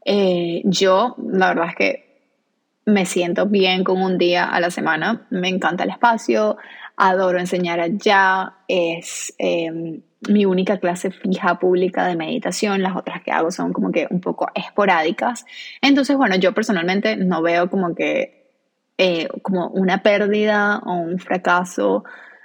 Eh, 0.04 0.62
yo, 0.64 1.16
la 1.18 1.48
verdad 1.48 1.70
es 1.70 1.76
que 1.76 2.04
me 2.86 3.06
siento 3.06 3.46
bien 3.46 3.82
con 3.82 4.00
un 4.00 4.18
día 4.18 4.44
a 4.44 4.60
la 4.60 4.70
semana, 4.70 5.26
me 5.30 5.48
encanta 5.48 5.82
el 5.82 5.90
espacio, 5.90 6.58
adoro 6.96 7.40
enseñar 7.40 7.80
allá, 7.80 8.58
es 8.68 9.34
em, 9.38 10.02
mi 10.28 10.44
única 10.44 10.78
clase 10.78 11.10
fija 11.10 11.58
pública 11.58 12.06
de 12.06 12.14
meditación, 12.14 12.82
las 12.82 12.94
otras 12.94 13.20
que 13.22 13.32
hago 13.32 13.50
son 13.50 13.72
como 13.72 13.90
que 13.90 14.06
un 14.10 14.20
poco 14.20 14.48
esporádicas. 14.54 15.44
Entonces, 15.80 16.16
bueno, 16.16 16.36
yo 16.36 16.52
personalmente 16.52 17.16
no 17.16 17.42
veo 17.42 17.68
como 17.68 17.96
que 17.96 18.43
eh, 18.96 19.28
como 19.42 19.68
una 19.68 20.02
pérdida 20.02 20.78
o 20.84 20.94
un 20.94 21.18
fracaso, 21.18 22.04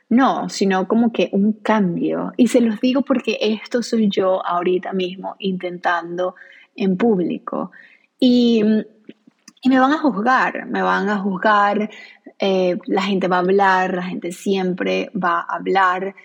no, 0.09 0.49
sino 0.49 0.87
como 0.87 1.11
que 1.11 1.29
un 1.31 1.53
cambio. 1.53 2.33
Y 2.37 2.47
se 2.47 2.61
los 2.61 2.79
digo 2.81 3.03
porque 3.03 3.37
esto 3.39 3.83
soy 3.83 4.09
yo 4.09 4.45
ahorita 4.45 4.93
mismo 4.93 5.35
intentando 5.39 6.35
en 6.75 6.97
público. 6.97 7.71
Y, 8.19 8.63
y 9.61 9.69
me 9.69 9.79
van 9.79 9.91
a 9.91 9.99
juzgar, 9.99 10.65
me 10.65 10.81
van 10.81 11.09
a 11.09 11.19
juzgar, 11.19 11.89
eh, 12.39 12.77
la 12.85 13.01
gente 13.03 13.27
va 13.27 13.37
a 13.37 13.39
hablar, 13.39 13.93
la 13.93 14.03
gente 14.03 14.31
siempre 14.31 15.11
va 15.11 15.41
a 15.41 15.55
hablar. 15.55 16.15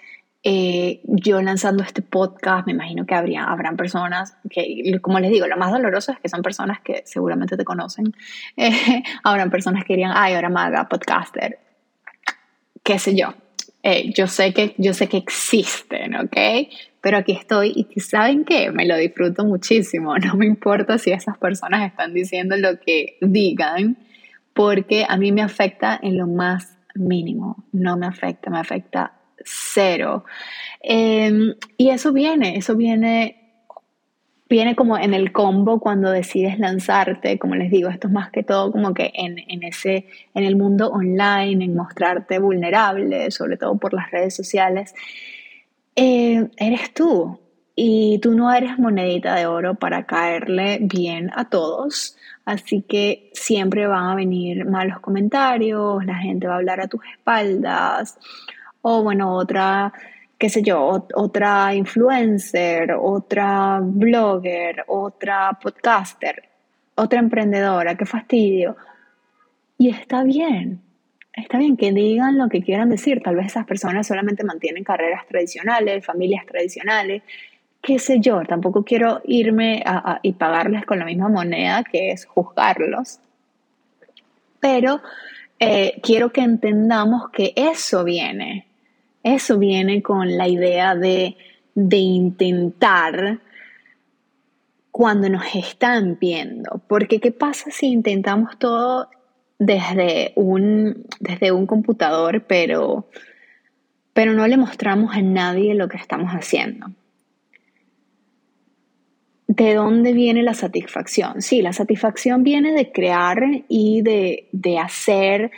Eh, 0.46 1.00
yo 1.04 1.40
lanzando 1.40 1.82
este 1.82 2.02
podcast, 2.02 2.66
me 2.66 2.72
imagino 2.72 3.06
que 3.06 3.14
habría, 3.14 3.44
habrán 3.44 3.78
personas 3.78 4.36
que, 4.50 4.98
como 5.00 5.18
les 5.18 5.30
digo, 5.30 5.46
lo 5.46 5.56
más 5.56 5.72
doloroso 5.72 6.12
es 6.12 6.18
que 6.18 6.28
son 6.28 6.42
personas 6.42 6.80
que 6.82 7.02
seguramente 7.06 7.56
te 7.56 7.64
conocen. 7.64 8.14
Eh, 8.56 9.02
habrán 9.24 9.50
personas 9.50 9.84
que 9.84 9.94
dirían, 9.94 10.12
ay, 10.14 10.34
ahora 10.34 10.48
maga, 10.48 10.88
podcaster, 10.88 11.58
qué 12.82 12.98
sé 12.98 13.16
yo. 13.16 13.34
Eh, 13.82 14.12
yo, 14.14 14.26
sé 14.26 14.52
que, 14.52 14.74
yo 14.78 14.94
sé 14.94 15.08
que 15.08 15.16
existen, 15.16 16.14
¿ok? 16.14 16.36
Pero 17.00 17.18
aquí 17.18 17.32
estoy 17.32 17.88
y 17.94 18.00
¿saben 18.00 18.44
qué? 18.44 18.70
Me 18.70 18.86
lo 18.86 18.96
disfruto 18.96 19.44
muchísimo. 19.44 20.14
No 20.24 20.34
me 20.36 20.46
importa 20.46 20.98
si 20.98 21.10
esas 21.10 21.38
personas 21.38 21.86
están 21.86 22.12
diciendo 22.12 22.56
lo 22.56 22.78
que 22.80 23.16
digan, 23.20 23.96
porque 24.52 25.06
a 25.08 25.16
mí 25.16 25.32
me 25.32 25.42
afecta 25.42 25.98
en 26.02 26.18
lo 26.18 26.26
más 26.26 26.76
mínimo. 26.94 27.64
No 27.72 27.96
me 27.96 28.06
afecta, 28.06 28.50
me 28.50 28.58
afecta 28.58 29.12
cero. 29.44 30.24
Em, 30.80 31.54
y 31.76 31.90
eso 31.90 32.12
viene, 32.12 32.56
eso 32.56 32.76
viene, 32.76 33.64
viene 34.48 34.76
como 34.76 34.98
en 34.98 35.14
el 35.14 35.32
combo 35.32 35.80
cuando 35.80 36.10
decides 36.10 36.58
lanzarte, 36.58 37.38
como 37.38 37.54
les 37.54 37.70
digo, 37.70 37.88
esto 37.88 38.08
es 38.08 38.12
más 38.12 38.30
que 38.30 38.42
todo 38.42 38.72
como 38.72 38.92
que 38.94 39.10
en, 39.14 39.62
ese, 39.62 40.06
en 40.34 40.44
el 40.44 40.56
mundo 40.56 40.90
online, 40.90 41.64
en 41.64 41.74
mostrarte 41.74 42.38
vulnerable, 42.38 43.30
sobre 43.30 43.56
todo 43.56 43.76
por 43.76 43.94
las 43.94 44.10
redes 44.10 44.34
sociales. 44.34 44.94
Eh, 45.96 46.48
eres 46.56 46.92
tú 46.92 47.38
y 47.76 48.18
tú 48.20 48.34
no 48.34 48.52
eres 48.52 48.78
monedita 48.78 49.34
de 49.34 49.46
oro 49.46 49.74
para 49.74 50.06
caerle 50.06 50.78
bien 50.80 51.30
a 51.34 51.48
todos. 51.48 52.16
Así 52.44 52.82
que 52.82 53.30
siempre 53.32 53.86
van 53.86 54.04
a 54.10 54.14
venir 54.14 54.66
malos 54.66 55.00
comentarios, 55.00 56.04
la 56.04 56.16
gente 56.16 56.46
va 56.46 56.54
a 56.54 56.56
hablar 56.58 56.80
a 56.80 56.88
tus 56.88 57.00
espaldas, 57.16 58.18
o 58.86 59.02
bueno, 59.02 59.34
otra, 59.34 59.92
qué 60.38 60.50
sé 60.50 60.60
yo, 60.60 61.06
otra 61.14 61.74
influencer, 61.74 62.92
otra 62.92 63.80
blogger, 63.82 64.84
otra 64.88 65.58
podcaster, 65.60 66.50
otra 66.94 67.18
emprendedora, 67.18 67.96
qué 67.96 68.04
fastidio. 68.04 68.76
Y 69.78 69.88
está 69.88 70.22
bien, 70.22 70.82
está 71.32 71.56
bien 71.56 71.78
que 71.78 71.92
digan 71.92 72.36
lo 72.36 72.50
que 72.50 72.62
quieran 72.62 72.90
decir. 72.90 73.22
Tal 73.22 73.36
vez 73.36 73.46
esas 73.46 73.64
personas 73.64 74.06
solamente 74.06 74.44
mantienen 74.44 74.84
carreras 74.84 75.26
tradicionales, 75.26 76.04
familias 76.04 76.44
tradicionales, 76.44 77.22
qué 77.80 77.98
sé 77.98 78.20
yo. 78.20 78.42
Tampoco 78.46 78.84
quiero 78.84 79.22
irme 79.24 79.82
y 80.20 80.34
pagarles 80.34 80.84
con 80.84 80.98
la 80.98 81.06
misma 81.06 81.30
moneda 81.30 81.84
que 81.84 82.10
es 82.10 82.26
juzgarlos. 82.26 83.18
Pero 84.60 85.00
eh, 85.58 85.98
quiero 86.02 86.30
que 86.30 86.42
entendamos 86.42 87.30
que 87.30 87.54
eso 87.56 88.04
viene 88.04 88.66
eso 89.24 89.58
viene 89.58 90.02
con 90.02 90.36
la 90.36 90.46
idea 90.46 90.94
de, 90.94 91.36
intentar 91.74 93.40
cuando 94.92 95.28
nos 95.28 95.42
están 95.54 96.18
viendo. 96.20 96.82
Porque 96.86 97.18
¿qué 97.18 97.32
pasa 97.32 97.70
si 97.70 97.86
intentamos 97.86 98.58
todo 98.58 99.08
desde 99.58 100.32
un, 100.36 101.06
desde 101.18 101.50
un 101.50 101.66
computador, 101.66 102.44
pero, 102.46 103.08
pero 104.12 104.34
no 104.34 104.46
le 104.46 104.58
mostramos 104.58 105.16
a 105.16 105.22
nadie 105.22 105.74
lo 105.74 105.88
que 105.88 105.96
estamos 105.96 106.30
haciendo? 106.30 106.88
¿De 109.46 109.74
dónde 109.74 110.12
viene 110.12 110.42
la 110.42 110.54
satisfacción? 110.54 111.40
Sí, 111.40 111.62
la 111.62 111.72
satisfacción 111.72 112.42
viene 112.42 112.72
de 112.72 112.92
crear 112.92 113.42
y 113.68 114.02
de, 114.02 114.48
de 114.52 114.78
hacer 114.78 115.50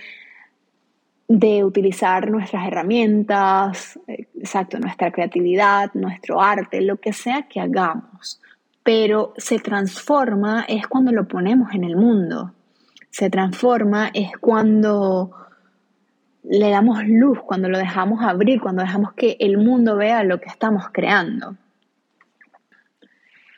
de 1.29 1.65
utilizar 1.65 2.31
nuestras 2.31 2.67
herramientas, 2.67 3.99
exacto, 4.07 4.79
nuestra 4.79 5.11
creatividad, 5.11 5.91
nuestro 5.95 6.41
arte, 6.41 6.81
lo 6.81 6.99
que 6.99 7.13
sea 7.13 7.43
que 7.43 7.61
hagamos. 7.61 8.41
Pero 8.83 9.35
se 9.37 9.59
transforma 9.59 10.65
es 10.69 10.87
cuando 10.87 11.11
lo 11.11 11.27
ponemos 11.27 11.75
en 11.75 11.85
el 11.85 11.97
mundo. 11.97 12.53
Se 13.11 13.31
transforma 13.31 14.11
es 14.15 14.31
cuando 14.39 15.33
le 16.45 16.71
damos 16.71 17.05
luz, 17.07 17.41
cuando 17.45 17.69
lo 17.69 17.79
dejamos 17.79 18.23
abrir, 18.23 18.61
cuando 18.61 18.83
dejamos 18.83 19.13
que 19.15 19.37
el 19.41 19.59
mundo 19.59 19.97
vea 19.97 20.23
lo 20.23 20.39
que 20.39 20.49
estamos 20.49 20.85
creando. 20.93 21.57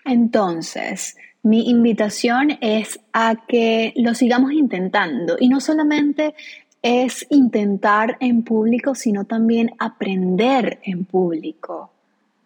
Entonces, 0.07 1.17
mi 1.43 1.69
invitación 1.69 2.57
es 2.63 2.99
a 3.13 3.45
que 3.47 3.93
lo 3.97 4.15
sigamos 4.15 4.53
intentando 4.53 5.37
y 5.39 5.51
no 5.51 5.61
solamente 5.61 6.35
es 6.83 7.27
intentar 7.31 8.17
en 8.21 8.43
público, 8.43 8.95
sino 8.95 9.25
también 9.25 9.73
aprender 9.79 10.79
en 10.83 11.05
público, 11.05 11.91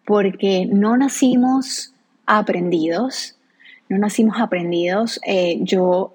porque 0.05 0.65
no 0.65 0.97
nacimos 0.97 1.93
aprendidos, 2.25 3.37
no 3.89 3.97
nacimos 3.97 4.39
aprendidos. 4.39 5.19
Eh, 5.25 5.59
yo 5.61 6.13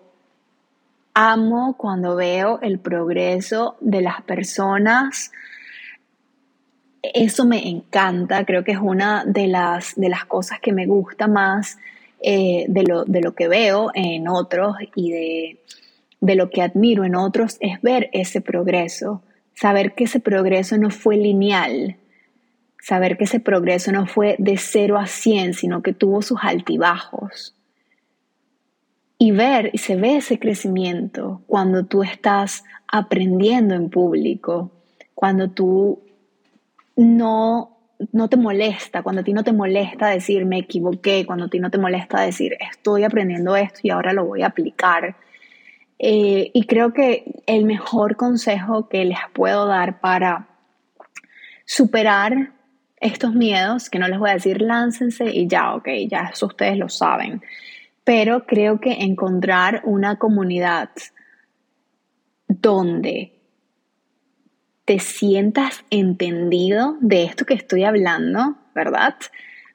amo 1.14 1.76
cuando 1.76 2.16
veo 2.16 2.60
el 2.60 2.78
progreso 2.78 3.76
de 3.80 4.02
las 4.02 4.22
personas. 4.22 5.30
Eso 7.02 7.44
me 7.44 7.68
encanta, 7.68 8.44
creo 8.44 8.64
que 8.64 8.72
es 8.72 8.78
una 8.80 9.24
de 9.24 9.46
las, 9.46 9.94
de 9.94 10.08
las 10.08 10.24
cosas 10.24 10.60
que 10.60 10.72
me 10.72 10.86
gusta 10.86 11.28
más 11.28 11.78
eh, 12.20 12.66
de, 12.68 12.82
lo, 12.82 13.04
de 13.04 13.20
lo 13.20 13.34
que 13.34 13.46
veo 13.46 13.92
en 13.94 14.28
otros 14.28 14.76
y 14.96 15.12
de 15.12 15.58
de 16.20 16.34
lo 16.34 16.50
que 16.50 16.62
admiro 16.62 17.04
en 17.04 17.14
otros 17.14 17.56
es 17.60 17.80
ver 17.80 18.10
ese 18.12 18.40
progreso, 18.40 19.22
saber 19.54 19.94
que 19.94 20.04
ese 20.04 20.20
progreso 20.20 20.76
no 20.78 20.90
fue 20.90 21.16
lineal, 21.16 21.96
saber 22.80 23.16
que 23.16 23.24
ese 23.24 23.40
progreso 23.40 23.92
no 23.92 24.06
fue 24.06 24.36
de 24.38 24.56
0 24.56 24.98
a 24.98 25.06
100, 25.06 25.54
sino 25.54 25.82
que 25.82 25.92
tuvo 25.92 26.22
sus 26.22 26.38
altibajos. 26.42 27.54
Y 29.18 29.32
ver, 29.32 29.70
y 29.72 29.78
se 29.78 29.96
ve 29.96 30.16
ese 30.16 30.38
crecimiento 30.38 31.42
cuando 31.46 31.84
tú 31.86 32.02
estás 32.02 32.64
aprendiendo 32.86 33.74
en 33.74 33.90
público, 33.90 34.70
cuando 35.14 35.50
tú 35.50 36.00
no 36.96 37.74
no 38.12 38.28
te 38.28 38.36
molesta, 38.36 39.02
cuando 39.02 39.22
a 39.22 39.24
ti 39.24 39.32
no 39.32 39.42
te 39.42 39.52
molesta 39.52 40.08
decir 40.08 40.44
me 40.44 40.58
equivoqué, 40.58 41.26
cuando 41.26 41.46
a 41.46 41.48
ti 41.48 41.58
no 41.58 41.70
te 41.70 41.78
molesta 41.78 42.20
decir 42.22 42.56
estoy 42.60 43.04
aprendiendo 43.04 43.56
esto 43.56 43.80
y 43.82 43.90
ahora 43.90 44.12
lo 44.12 44.24
voy 44.24 44.42
a 44.42 44.46
aplicar. 44.46 45.16
Eh, 45.98 46.50
y 46.54 46.66
creo 46.66 46.92
que 46.92 47.42
el 47.46 47.64
mejor 47.64 48.16
consejo 48.16 48.88
que 48.88 49.04
les 49.04 49.18
puedo 49.32 49.66
dar 49.66 50.00
para 50.00 50.48
superar 51.64 52.52
estos 53.00 53.34
miedos, 53.34 53.90
que 53.90 53.98
no 53.98 54.08
les 54.08 54.18
voy 54.18 54.30
a 54.30 54.34
decir 54.34 54.62
láncense 54.62 55.30
y 55.30 55.46
ya, 55.46 55.74
ok, 55.74 55.88
ya 56.08 56.30
eso 56.32 56.46
ustedes 56.46 56.76
lo 56.76 56.88
saben, 56.88 57.42
pero 58.04 58.46
creo 58.46 58.80
que 58.80 58.92
encontrar 58.92 59.82
una 59.84 60.16
comunidad 60.16 60.90
donde 62.48 63.34
te 64.84 64.98
sientas 64.98 65.84
entendido 65.90 66.96
de 67.00 67.24
esto 67.24 67.44
que 67.44 67.54
estoy 67.54 67.84
hablando, 67.84 68.56
¿verdad? 68.74 69.16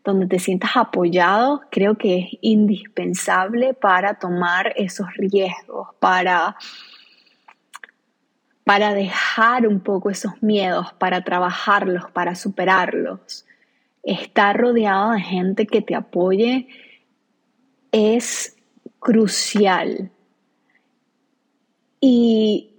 Donde 0.03 0.27
te 0.27 0.39
sientas 0.39 0.75
apoyado, 0.75 1.61
creo 1.71 1.97
que 1.97 2.19
es 2.19 2.25
indispensable 2.41 3.73
para 3.73 4.15
tomar 4.15 4.73
esos 4.75 5.07
riesgos, 5.15 5.89
para, 5.99 6.57
para 8.65 8.93
dejar 8.93 9.67
un 9.67 9.79
poco 9.79 10.09
esos 10.09 10.41
miedos, 10.43 10.93
para 10.93 11.23
trabajarlos, 11.23 12.11
para 12.11 12.35
superarlos. 12.35 13.45
Estar 14.03 14.57
rodeado 14.57 15.11
de 15.11 15.21
gente 15.21 15.65
que 15.65 15.81
te 15.81 15.95
apoye 15.95 16.67
es 17.91 18.57
crucial. 18.99 20.11
Y 22.01 22.73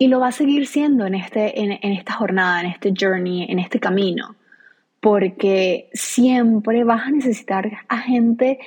y 0.00 0.08
lo 0.08 0.18
va 0.18 0.28
a 0.28 0.32
seguir 0.32 0.66
siendo 0.66 1.04
en, 1.04 1.14
este, 1.14 1.60
en, 1.60 1.72
esta 1.92 2.14
jornada, 2.14 2.62
en 2.62 2.68
este 2.68 2.94
journey, 2.98 3.44
en 3.50 3.58
este 3.58 3.78
camino, 3.78 4.34
porque 5.00 5.88
siempre 5.92 6.84
vas 6.84 7.06
a 7.06 7.10
necesitar 7.10 7.70
a 7.88 7.98
gente 7.98 8.58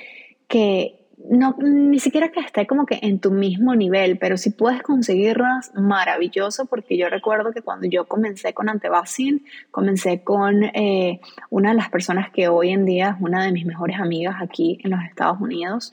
que 0.48 1.00
no, 1.30 1.56
ni 1.58 1.98
siquiera 2.00 2.30
que 2.30 2.40
esté 2.40 2.66
como 2.66 2.84
que 2.84 2.98
en 3.02 3.18
tu 3.18 3.30
mismo 3.30 3.74
nivel, 3.74 4.18
pero 4.18 4.36
si 4.36 4.50
puedes 4.50 4.82
conseguirlas, 4.82 5.72
maravilloso, 5.74 6.66
porque 6.66 6.98
yo 6.98 7.08
recuerdo 7.08 7.52
que 7.52 7.62
cuando 7.62 7.86
yo 7.86 8.06
comencé 8.06 8.52
con 8.52 8.68
Antebacin, 8.68 9.44
comencé 9.70 10.22
con 10.22 10.64
eh, 10.64 11.20
una 11.50 11.70
de 11.70 11.76
las 11.76 11.88
personas 11.88 12.30
que 12.30 12.48
hoy 12.48 12.70
en 12.70 12.84
día 12.84 13.16
es 13.16 13.24
una 13.24 13.44
de 13.44 13.52
mis 13.52 13.64
mejores 13.64 13.98
amigas 13.98 14.36
aquí 14.40 14.78
en 14.84 14.90
los 14.90 15.00
Estados 15.04 15.40
Unidos, 15.40 15.92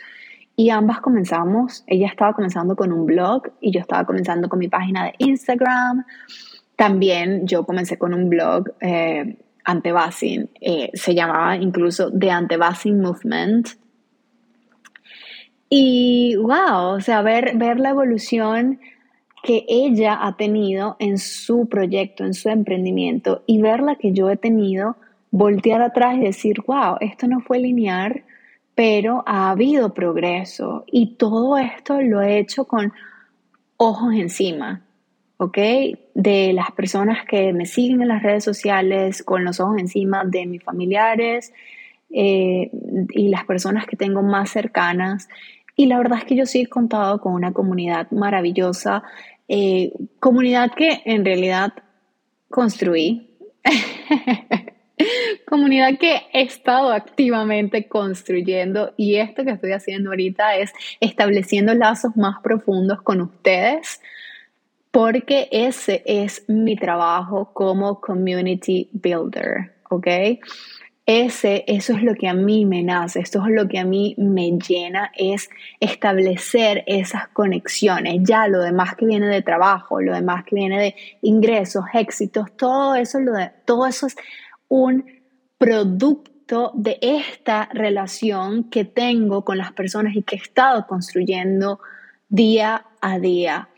y 0.56 0.70
ambas 0.70 1.00
comenzamos, 1.00 1.84
ella 1.88 2.08
estaba 2.08 2.34
comenzando 2.34 2.76
con 2.76 2.92
un 2.92 3.06
blog 3.06 3.44
y 3.62 3.72
yo 3.72 3.80
estaba 3.80 4.06
comenzando 4.06 4.50
con 4.50 4.60
mi 4.60 4.68
página 4.68 5.06
de 5.06 5.14
Instagram. 5.18 6.06
También 6.76 7.48
yo 7.48 7.66
comencé 7.66 7.98
con 7.98 8.14
un 8.14 8.30
blog 8.30 8.70
eh, 8.82 9.38
Antebasing, 9.64 10.50
eh, 10.60 10.90
se 10.94 11.14
llamaba 11.14 11.56
incluso 11.56 12.12
The 12.12 12.32
Antebasing 12.32 13.00
Movement. 13.02 13.70
Y 15.70 16.36
wow, 16.36 16.96
o 16.96 17.02
sea, 17.02 17.22
ver, 17.22 17.58
ver 17.58 17.80
la 17.80 17.92
evolución 17.92 18.80
que 19.44 19.66
ella 19.68 20.20
ha 20.22 20.36
tenido 20.36 20.96
en 21.00 21.18
su 21.18 21.68
proyecto, 21.68 22.26
en 22.26 22.34
su 22.34 22.50
emprendimiento 22.50 23.44
y 23.48 23.62
ver 23.62 23.82
la 23.82 23.96
que 23.96 24.12
yo 24.12 24.30
he 24.30 24.38
tenido, 24.38 24.98
voltear 25.32 25.82
atrás 25.82 26.18
y 26.18 26.22
decir, 26.22 26.62
wow, 26.68 26.98
esto 27.00 27.28
no 27.28 27.40
fue 27.40 27.60
lineal, 27.60 28.24
pero 28.76 29.24
ha 29.26 29.50
habido 29.50 29.94
progreso 29.94 30.84
y 30.88 31.16
todo 31.16 31.58
esto 31.58 32.02
lo 32.02 32.22
he 32.22 32.38
hecho 32.38 32.66
con 32.66 32.92
ojos 33.78 34.14
encima, 34.14 34.82
¿ok? 35.42 35.58
De 36.14 36.54
las 36.54 36.72
personas 36.74 37.26
que 37.26 37.52
me 37.52 37.66
siguen 37.66 38.04
en 38.04 38.10
las 38.10 38.22
redes 38.22 38.44
sociales, 38.44 39.24
con 39.24 39.44
los 39.44 39.60
ojos 39.60 39.80
encima 39.80 40.24
de 40.24 40.46
mis 40.46 40.62
familiares 40.62 41.52
eh, 42.12 42.70
y 43.10 43.30
las 43.30 43.46
personas 43.46 43.88
que 43.88 43.98
tengo 43.98 44.22
más 44.22 44.52
cercanas. 44.52 45.28
Y 45.76 45.88
la 45.88 45.98
verdad 45.98 46.20
es 46.20 46.26
que 46.26 46.36
yo 46.36 46.46
sí 46.46 46.62
he 46.62 46.68
contado 46.68 47.20
con 47.22 47.34
una 47.34 47.54
comunidad 47.54 48.12
maravillosa, 48.12 49.02
eh, 49.48 49.92
comunidad 50.20 50.74
que 50.76 51.02
en 51.06 51.26
realidad 51.26 51.74
construí. 52.48 53.32
comunidad 55.48 55.98
que 55.98 56.22
he 56.34 56.44
estado 56.44 56.92
activamente 56.92 57.88
construyendo 57.88 58.94
y 58.96 59.16
esto 59.16 59.44
que 59.44 59.50
estoy 59.50 59.72
haciendo 59.72 60.12
ahorita 60.12 60.58
es 60.58 60.72
estableciendo 61.00 61.74
lazos 61.74 62.16
más 62.16 62.36
profundos 62.44 63.02
con 63.02 63.22
ustedes 63.22 64.00
porque 64.92 65.48
ese 65.52 66.04
es 66.06 66.44
mi 66.48 66.76
trabajo 66.76 67.52
como 67.54 68.02
community 68.02 68.90
builder, 68.92 69.74
¿ok? 69.90 70.08
Ese, 71.06 71.64
eso 71.68 71.94
es 71.94 72.04
lo 72.04 72.14
que 72.14 72.28
a 72.28 72.34
mí 72.34 72.66
me 72.66 72.84
nace, 72.84 73.20
esto 73.20 73.44
es 73.46 73.54
lo 73.54 73.68
que 73.68 73.80
a 73.80 73.86
mí 73.86 74.16
me 74.18 74.52
llena, 74.52 75.12
es 75.18 75.50
establecer 75.80 76.84
esas 76.86 77.28
conexiones. 77.30 78.22
Ya 78.24 78.48
lo 78.48 78.62
demás 78.62 78.96
que 78.96 79.06
viene 79.06 79.28
de 79.28 79.42
trabajo, 79.42 80.00
lo 80.00 80.14
demás 80.14 80.44
que 80.44 80.56
viene 80.56 80.80
de 80.80 80.96
ingresos, 81.22 81.86
éxitos, 81.94 82.56
todo 82.56 82.96
eso, 82.96 83.20
todo 83.66 83.88
eso 83.88 84.08
es 84.08 84.16
un 84.68 85.06
producto 85.58 86.72
de 86.76 86.98
esta 87.02 87.70
relación 87.74 88.70
que 88.70 88.86
tengo 88.86 89.44
con 89.44 89.58
las 89.58 89.72
personas 89.74 90.16
y 90.16 90.22
que 90.22 90.36
he 90.36 90.40
estado 90.40 90.86
construyendo 90.86 91.80
día 92.30 92.86
a 93.02 93.20
día, 93.20 93.70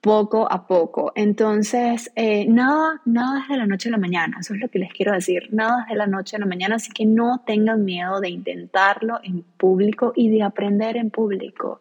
poco 0.00 0.50
a 0.50 0.66
poco. 0.66 1.12
Entonces, 1.14 2.10
eh, 2.14 2.46
nada, 2.48 3.00
nada 3.04 3.42
es 3.42 3.48
de 3.48 3.56
la 3.56 3.66
noche 3.66 3.88
a 3.88 3.92
la 3.92 3.98
mañana, 3.98 4.38
eso 4.40 4.54
es 4.54 4.60
lo 4.60 4.68
que 4.68 4.78
les 4.78 4.92
quiero 4.92 5.12
decir, 5.12 5.48
nada 5.50 5.82
es 5.82 5.88
de 5.88 5.96
la 5.96 6.06
noche 6.06 6.36
a 6.36 6.40
la 6.40 6.46
mañana, 6.46 6.76
así 6.76 6.90
que 6.92 7.04
no 7.04 7.42
tengan 7.46 7.84
miedo 7.84 8.20
de 8.20 8.30
intentarlo 8.30 9.18
en 9.22 9.42
público 9.42 10.12
y 10.14 10.30
de 10.30 10.42
aprender 10.42 10.96
en 10.96 11.10
público, 11.10 11.80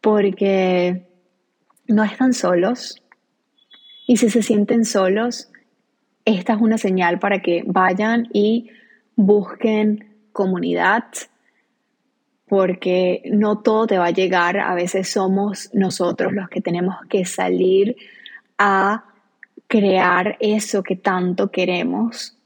porque 0.00 1.08
no 1.88 2.04
están 2.04 2.32
solos 2.32 3.02
y 4.06 4.16
si 4.16 4.30
se 4.30 4.42
sienten 4.42 4.84
solos, 4.84 5.50
esta 6.24 6.54
es 6.54 6.60
una 6.60 6.78
señal 6.78 7.18
para 7.18 7.40
que 7.40 7.64
vayan 7.66 8.28
y 8.32 8.70
busquen 9.16 10.28
comunidad, 10.32 11.04
porque 12.52 13.22
no 13.32 13.60
todo 13.60 13.86
te 13.86 13.96
va 13.96 14.08
a 14.08 14.10
llegar, 14.10 14.58
a 14.58 14.74
veces 14.74 15.08
somos 15.08 15.70
nosotros 15.72 16.34
los 16.34 16.50
que 16.50 16.60
tenemos 16.60 16.96
que 17.08 17.24
salir 17.24 17.96
a 18.58 19.04
crear 19.66 20.36
eso 20.38 20.82
que 20.82 20.96
tanto 20.96 21.50
queremos. 21.50 22.36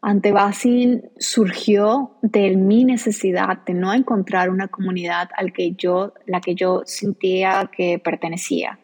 Antebasin 0.00 1.10
surgió 1.18 2.12
de 2.22 2.54
mi 2.54 2.84
necesidad 2.84 3.64
de 3.66 3.74
no 3.74 3.92
encontrar 3.92 4.48
una 4.48 4.68
comunidad 4.68 5.28
al 5.36 5.52
que 5.52 5.72
yo, 5.72 6.14
la 6.26 6.40
que 6.40 6.54
yo 6.54 6.82
sentía 6.86 7.68
que 7.76 7.98
pertenecía. 7.98 8.78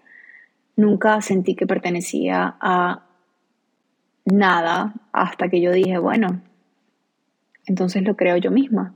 Nunca 0.74 1.20
sentí 1.20 1.54
que 1.54 1.68
pertenecía 1.68 2.56
a 2.60 3.04
nada 4.24 4.92
hasta 5.12 5.48
que 5.48 5.60
yo 5.60 5.70
dije, 5.70 5.98
bueno, 5.98 6.40
entonces 7.64 8.02
lo 8.02 8.16
creo 8.16 8.38
yo 8.38 8.50
misma. 8.50 8.92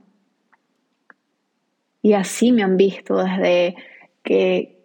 Y 2.07 2.13
así 2.13 2.53
me 2.53 2.63
han 2.63 2.77
visto 2.77 3.17
desde 3.17 3.75
que 4.23 4.79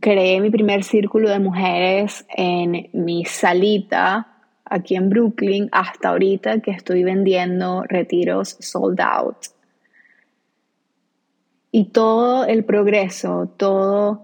creé 0.00 0.40
mi 0.40 0.48
primer 0.48 0.84
círculo 0.84 1.28
de 1.28 1.38
mujeres 1.38 2.24
en 2.34 2.88
mi 2.94 3.26
salita 3.26 4.38
aquí 4.64 4.96
en 4.96 5.10
Brooklyn 5.10 5.68
hasta 5.70 6.08
ahorita 6.08 6.60
que 6.60 6.70
estoy 6.70 7.04
vendiendo 7.04 7.82
retiros 7.82 8.56
sold 8.60 9.02
out. 9.02 9.36
Y 11.70 11.90
todo 11.90 12.46
el 12.46 12.64
progreso, 12.64 13.52
todo 13.58 14.22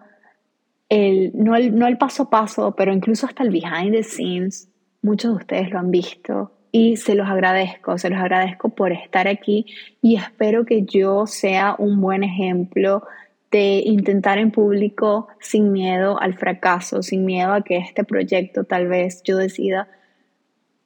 el 0.89 1.33
no, 1.35 1.55
el, 1.55 1.79
no 1.79 1.87
el 1.87 1.99
paso 1.99 2.23
a 2.23 2.31
paso, 2.31 2.75
pero 2.75 2.95
incluso 2.95 3.27
hasta 3.27 3.43
el 3.43 3.51
behind 3.51 3.93
the 3.93 4.03
scenes, 4.03 4.71
Muchos 5.03 5.33
de 5.33 5.37
ustedes 5.37 5.71
lo 5.71 5.81
han 5.81 5.91
visto 5.91 6.58
y 6.79 6.97
se 6.97 7.17
los 7.17 7.29
agradezco, 7.29 7.99
se 7.99 8.09
los 8.09 8.21
agradezco 8.21 8.69
por 8.69 8.93
estar 8.93 9.27
aquí 9.27 9.67
y 10.01 10.15
espero 10.15 10.65
que 10.65 10.85
yo 10.85 11.27
sea 11.27 11.75
un 11.77 12.01
buen 12.01 12.23
ejemplo 12.23 13.03
de 13.51 13.83
intentar 13.85 14.39
en 14.39 14.53
público 14.53 15.27
sin 15.41 15.73
miedo 15.73 16.21
al 16.21 16.35
fracaso, 16.35 17.03
sin 17.03 17.25
miedo 17.25 17.53
a 17.53 17.63
que 17.63 17.79
este 17.79 18.05
proyecto 18.05 18.63
tal 18.63 18.87
vez 18.87 19.25
yo 19.25 19.39
decida 19.39 19.89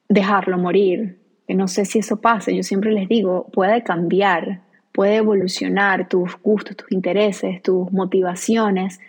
dejarlo 0.09 0.57
morir. 0.57 1.19
Que 1.45 1.53
no 1.53 1.67
sé 1.67 1.85
si 1.85 1.99
eso 1.99 2.19
pase, 2.19 2.55
yo 2.55 2.63
siempre 2.63 2.91
les 2.91 3.07
digo, 3.07 3.47
puede 3.53 3.83
cambiar, 3.83 4.61
puede 4.93 5.17
evolucionar 5.17 6.07
tus 6.09 6.41
gustos, 6.41 6.75
tus 6.75 6.91
intereses, 6.91 7.61
tus 7.61 7.91
motivaciones. 7.91 8.99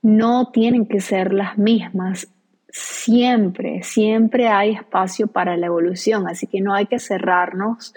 No 0.00 0.50
tienen 0.50 0.86
que 0.86 1.00
ser 1.00 1.34
las 1.34 1.58
mismas 1.58 2.28
siempre, 2.74 3.84
siempre 3.84 4.48
hay 4.48 4.72
espacio 4.72 5.28
para 5.28 5.56
la 5.56 5.66
evolución, 5.66 6.26
así 6.26 6.48
que 6.48 6.60
no 6.60 6.74
hay 6.74 6.86
que 6.86 6.98
cerrarnos 6.98 7.94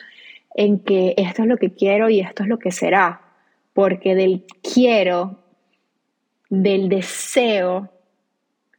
en 0.53 0.79
que 0.79 1.15
esto 1.17 1.41
es 1.41 1.47
lo 1.47 1.57
que 1.57 1.73
quiero 1.73 2.09
y 2.09 2.19
esto 2.19 2.43
es 2.43 2.49
lo 2.49 2.59
que 2.59 2.71
será, 2.71 3.21
porque 3.73 4.13
del 4.13 4.45
quiero, 4.61 5.39
del 6.49 6.89
deseo, 6.89 7.89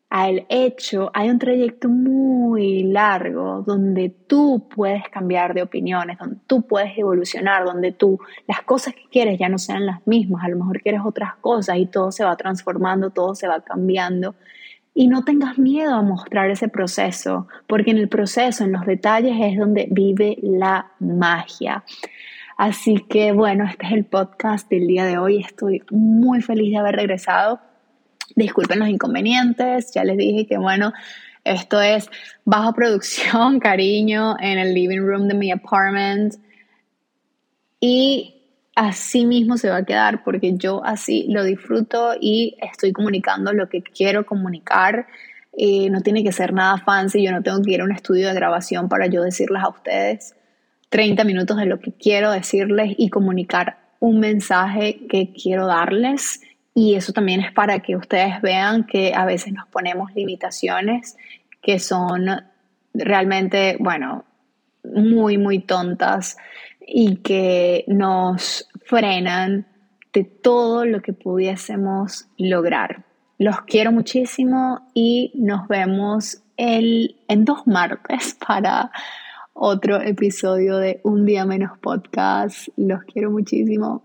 al 0.09 0.47
hecho, 0.49 1.11
hay 1.13 1.31
un 1.31 1.41
trayecto 1.41 1.89
muy 1.89 2.85
largo 2.85 3.65
donde 3.67 4.09
tú 4.09 4.69
puedes 4.75 5.03
cambiar 5.11 5.53
de 5.53 5.63
opiniones, 5.63 6.17
donde 6.17 6.37
tú 6.47 6.63
puedes 6.63 6.97
evolucionar, 6.97 7.65
donde 7.65 7.91
tú 7.91 8.21
las 8.47 8.63
cosas 8.63 8.95
que 8.95 9.09
quieres 9.11 9.37
ya 9.37 9.49
no 9.49 9.59
sean 9.59 9.85
las 9.85 10.07
mismas, 10.07 10.45
a 10.45 10.49
lo 10.49 10.57
mejor 10.59 10.81
quieres 10.81 11.01
otras 11.05 11.35
cosas 11.41 11.77
y 11.79 11.87
todo 11.87 12.13
se 12.13 12.25
va 12.25 12.37
transformando, 12.37 13.11
todo 13.11 13.35
se 13.35 13.49
va 13.49 13.61
cambiando. 13.63 14.37
Y 14.99 15.07
no 15.07 15.23
tengas 15.23 15.59
miedo 15.59 15.95
a 15.95 16.03
mostrar 16.03 16.51
ese 16.51 16.67
proceso, 16.67 17.47
porque 17.69 17.93
en 17.93 17.99
el 17.99 18.09
proceso, 18.09 18.65
en 18.65 18.73
los 18.73 18.85
detalles 18.85 19.37
es 19.41 19.57
donde 19.57 19.87
vive 19.93 20.39
la 20.43 20.91
magia. 20.99 21.85
Así 22.57 22.97
que 23.09 23.31
bueno, 23.31 23.65
este 23.65 23.87
es 23.87 23.93
el 23.93 24.05
podcast 24.07 24.69
del 24.69 24.89
día 24.89 25.05
de 25.05 25.17
hoy. 25.17 25.39
Estoy 25.39 25.85
muy 25.93 26.41
feliz 26.43 26.73
de 26.73 26.79
haber 26.79 26.97
regresado 26.97 27.61
Disculpen 28.35 28.79
los 28.79 28.89
inconvenientes, 28.89 29.93
ya 29.93 30.05
les 30.05 30.17
dije 30.17 30.47
que 30.47 30.59
bueno, 30.59 30.93
esto 31.45 31.81
es 31.81 32.11
bajo 32.45 32.73
producción, 32.73 33.59
cariño, 33.61 34.37
en 34.41 34.59
el 34.59 34.75
living 34.75 35.01
room 35.01 35.29
de 35.29 35.35
mi 35.35 35.51
apartment. 35.51 36.35
Y 37.81 38.38
así 38.79 39.27
mismo 39.27 39.57
se 39.57 39.69
va 39.69 39.79
a 39.79 39.85
quedar 39.85 40.23
porque 40.23 40.57
yo 40.57 40.85
así 40.85 41.27
lo 41.29 41.43
disfruto 41.43 42.13
y 42.21 42.57
estoy 42.61 42.93
comunicando 42.93 43.53
lo 43.53 43.69
que 43.69 43.83
quiero 43.83 44.25
comunicar. 44.25 45.09
Eh, 45.57 45.91
no 45.91 46.01
tiene 46.01 46.23
que 46.23 46.31
ser 46.31 46.53
nada 46.53 46.79
fancy, 46.79 47.25
yo 47.25 47.33
no 47.33 47.43
tengo 47.43 47.61
que 47.61 47.73
ir 47.73 47.81
a 47.81 47.85
un 47.85 47.91
estudio 47.91 48.29
de 48.29 48.35
grabación 48.35 48.89
para 48.89 49.09
yo 49.09 49.23
decirles 49.23 49.65
a 49.65 49.69
ustedes 49.69 50.37
30 50.91 51.25
minutos 51.25 51.57
de 51.57 51.67
lo 51.67 51.81
que 51.81 51.93
quiero 51.93 52.31
decirles 52.31 52.95
y 52.97 53.11
comunicar 53.11 53.79
un 53.99 54.21
mensaje 54.21 55.01
que 55.09 55.33
quiero 55.33 55.67
darles 55.67 56.43
y 56.73 56.95
eso 56.95 57.13
también 57.13 57.41
es 57.41 57.53
para 57.53 57.81
que 57.81 57.97
ustedes 57.97 58.41
vean 58.41 58.85
que 58.85 59.13
a 59.13 59.25
veces 59.25 59.53
nos 59.53 59.67
ponemos 59.67 60.15
limitaciones 60.15 61.17
que 61.61 61.81
son 61.81 62.29
realmente, 62.95 63.77
bueno, 63.81 64.25
muy, 64.85 65.37
muy 65.37 65.59
tontas 65.59 66.37
y 66.91 67.17
que 67.17 67.85
nos 67.87 68.68
frenan 68.89 69.67
de 70.15 70.25
todo 70.25 70.87
lo 70.87 71.03
que 71.03 71.13
pudiésemos 71.13 72.27
lograr. 72.39 73.05
Los 73.39 73.61
quiero 73.63 73.93
muchísimo 73.93 74.89
y 74.95 75.31
nos 75.35 75.69
vemos 75.69 76.43
el, 76.57 77.21
en 77.29 77.45
dos 77.45 77.67
martes 77.67 78.37
para 78.47 78.91
otro 79.53 80.01
episodio 80.01 80.79
de 80.79 81.01
Un 81.05 81.27
Día 81.27 81.45
Menos 81.45 81.79
Podcast. 81.79 82.69
Los 82.77 83.03
quiero 83.05 83.31
muchísimo. 83.31 84.03